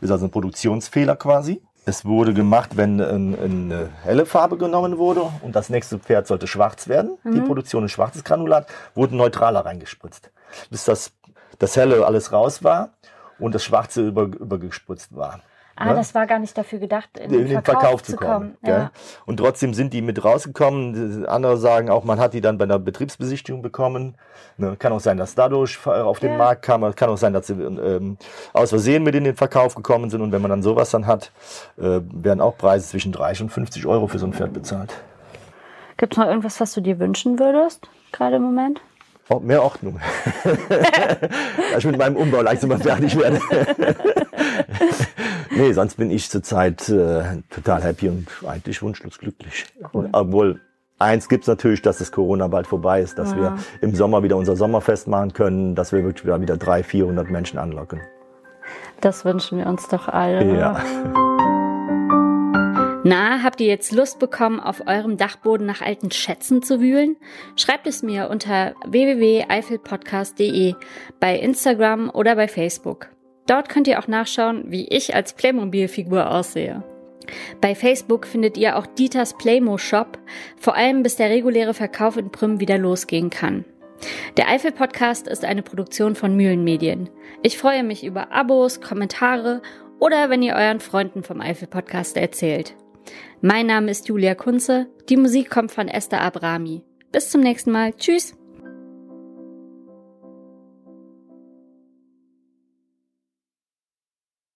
ist 0.01 0.11
also 0.11 0.27
ein 0.27 0.31
Produktionsfehler 0.31 1.17
quasi. 1.17 1.63
Es 1.87 2.05
wurde 2.05 2.33
gemacht, 2.33 2.77
wenn 2.77 3.01
ein, 3.01 3.39
eine 3.39 3.91
helle 4.03 4.25
Farbe 4.25 4.57
genommen 4.57 4.97
wurde 4.97 5.23
und 5.43 5.55
das 5.55 5.69
nächste 5.69 5.99
Pferd 5.99 6.27
sollte 6.27 6.47
schwarz 6.47 6.89
werden. 6.89 7.19
Mhm. 7.25 7.35
Die 7.35 7.41
Produktion 7.41 7.85
ist 7.85 7.93
schwarzes 7.93 8.25
Granulat, 8.25 8.67
wurde 8.95 9.17
neutraler 9.17 9.65
reingespritzt. 9.65 10.31
Bis 10.71 10.85
das, 10.85 11.13
das 11.59 11.77
helle 11.77 12.07
alles 12.07 12.33
raus 12.33 12.65
war 12.65 12.91
und 13.39 13.55
das 13.55 13.65
schwarze 13.65 14.07
über, 14.07 14.23
übergespritzt 14.23 15.15
war. 15.15 15.41
Ah, 15.77 15.87
ne? 15.87 15.95
das 15.95 16.15
war 16.15 16.27
gar 16.27 16.39
nicht 16.39 16.57
dafür 16.57 16.79
gedacht, 16.79 17.09
in, 17.19 17.33
in 17.33 17.47
den 17.47 17.49
Verkauf, 17.63 17.81
Verkauf 17.81 18.03
zu 18.05 18.17
kommen. 18.17 18.57
kommen. 18.57 18.57
Ja. 18.63 18.91
Und 19.27 19.39
trotzdem 19.39 19.75
sind 19.75 19.93
die 19.93 20.03
mit 20.03 20.25
rausgekommen. 20.25 21.27
Andere 21.27 21.57
sagen 21.57 21.91
auch, 21.91 22.05
man 22.05 22.21
hat 22.21 22.33
die 22.33 22.41
dann 22.41 22.59
bei 22.59 22.65
einer 22.65 22.79
Betriebsbesichtigung 22.79 23.61
bekommen. 23.61 24.15
Ne? 24.57 24.77
Kann 24.79 24.93
auch 24.93 25.01
sein, 25.01 25.17
dass 25.17 25.35
dadurch 25.35 25.85
auf 25.87 26.21
den 26.21 26.33
ja. 26.33 26.39
Markt 26.39 26.63
kam. 26.63 26.95
Kann 26.95 27.11
auch 27.11 27.17
sein, 27.17 27.33
dass 27.33 27.49
sie 27.49 27.55
ähm, 27.55 28.19
aus 28.53 28.71
Versehen 28.71 29.03
mit 29.03 29.17
in 29.17 29.25
den 29.25 29.35
Verkauf 29.35 29.75
gekommen 29.75 30.11
sind. 30.11 30.21
Und 30.21 30.31
wenn 30.31 30.43
man 30.43 30.51
dann 30.51 30.63
sowas 30.63 30.91
dann 30.91 31.07
hat, 31.07 31.33
äh, 31.77 32.01
werden 32.03 32.41
auch 32.41 32.57
Preise 32.57 32.87
zwischen 32.87 33.11
30 33.11 33.43
und 33.43 33.51
50 33.51 33.87
Euro 33.87 34.07
für 34.07 34.19
so 34.19 34.27
ein 34.27 34.33
Pferd 34.33 34.53
bezahlt. 34.53 34.95
Gibt 35.97 36.15
es 36.15 36.19
noch 36.19 36.27
irgendwas, 36.27 36.61
was 36.61 36.73
du 36.73 36.81
dir 36.81 36.99
wünschen 36.99 37.39
würdest, 37.39 37.89
gerade 38.13 38.37
im 38.37 38.43
Moment? 38.43 38.81
Oh, 39.29 39.41
mehr 39.41 39.63
Ordnung. 39.63 40.01
Dass 40.69 41.79
ich 41.79 41.85
mit 41.85 41.97
meinem 41.97 42.17
Umbau 42.17 42.43
langsam 42.43 42.71
mal 42.71 42.79
fertig 42.79 43.17
werde. 43.19 43.41
nee, 45.57 45.73
sonst 45.73 45.97
bin 45.97 46.11
ich 46.11 46.31
zurzeit 46.31 46.89
äh, 46.89 47.43
total 47.51 47.83
happy 47.83 48.09
und 48.09 48.29
eigentlich 48.47 48.83
wunschlos 48.83 49.19
glücklich. 49.19 49.67
Cool. 49.93 50.09
Obwohl, 50.13 50.61
eins 50.99 51.29
gibt's 51.29 51.47
natürlich, 51.47 51.83
dass 51.83 51.99
das 51.99 52.13
Corona 52.13 52.49
bald 52.49 52.67
vorbei 52.67 53.01
ist, 53.01 53.19
dass 53.19 53.31
ja. 53.33 53.37
wir 53.37 53.59
im 53.81 53.95
Sommer 53.95 54.23
wieder 54.23 54.37
unser 54.37 54.57
Sommerfest 54.57 55.09
machen 55.09 55.33
können, 55.33 55.75
dass 55.75 55.93
wir 55.93 56.05
wirklich 56.05 56.25
wieder, 56.25 56.41
wieder 56.41 56.57
300, 56.57 56.87
400 56.87 57.31
Menschen 57.31 57.59
anlocken. 57.59 58.01
Das 59.01 59.25
wünschen 59.25 59.59
wir 59.59 59.67
uns 59.67 59.89
doch 59.89 60.09
alle. 60.09 60.57
Ja. 60.57 60.83
Na, 63.07 63.43
habt 63.43 63.61
ihr 63.61 63.67
jetzt 63.67 63.93
Lust 63.93 64.19
bekommen, 64.19 64.61
auf 64.61 64.87
eurem 64.87 65.19
Dachboden 65.19 65.67
nach 65.67 65.83
alten 65.83 66.11
Schätzen 66.11 66.63
zu 66.63 66.81
wühlen? 66.81 67.17
Schreibt 67.55 67.87
es 67.87 68.03
mir 68.03 68.31
unter 68.31 68.73
www.eifelpodcast.de 68.87 70.75
bei 71.21 71.39
Instagram 71.39 72.09
oder 72.09 72.35
bei 72.35 72.49
Facebook. 72.49 73.09
Dort 73.47 73.69
könnt 73.69 73.89
ihr 73.89 73.99
auch 73.99 74.09
nachschauen, 74.09 74.65
wie 74.69 74.89
ich 74.89 75.15
als 75.15 75.35
Playmobil-Figur 75.35 76.31
aussehe. 76.31 76.83
Bei 77.61 77.75
Facebook 77.75 78.27
findet 78.27 78.57
ihr 78.57 78.77
auch 78.77 78.87
Dieters 78.87 79.37
Playmo 79.37 79.79
Shop, 79.79 80.19
vor 80.59 80.75
allem 80.75 81.03
bis 81.03 81.17
der 81.17 81.31
reguläre 81.31 81.75
Verkauf 81.75 82.17
in 82.17 82.31
Prüm 82.31 82.61
wieder 82.61 82.79
losgehen 82.79 83.31
kann. 83.31 83.65
Der 84.37 84.49
Eifel 84.49 84.73
Podcast 84.73 85.29
ist 85.29 85.45
eine 85.45 85.63
Produktion 85.63 86.15
von 86.15 86.37
Mühlenmedien. 86.37 87.09
Ich 87.43 87.57
freue 87.57 87.83
mich 87.83 88.05
über 88.05 88.33
Abos, 88.33 88.81
Kommentare 88.81 89.63
oder 89.99 90.29
wenn 90.29 90.43
ihr 90.43 90.55
euren 90.55 90.81
Freunden 90.81 91.23
vom 91.23 91.41
Eifel 91.41 91.69
Podcast 91.69 92.17
erzählt. 92.17 92.75
Mein 93.41 93.67
Name 93.67 93.91
ist 93.91 94.09
Julia 94.09 94.35
Kunze. 94.35 94.89
Die 95.09 95.17
Musik 95.17 95.51
kommt 95.51 95.73
von 95.73 95.89
Esther 95.89 96.21
Abrami. 96.21 96.83
Bis 97.13 97.31
zum 97.31 97.43
nächsten 97.43 97.71
Mal. 97.71 97.93
Tschüss. 97.95 98.35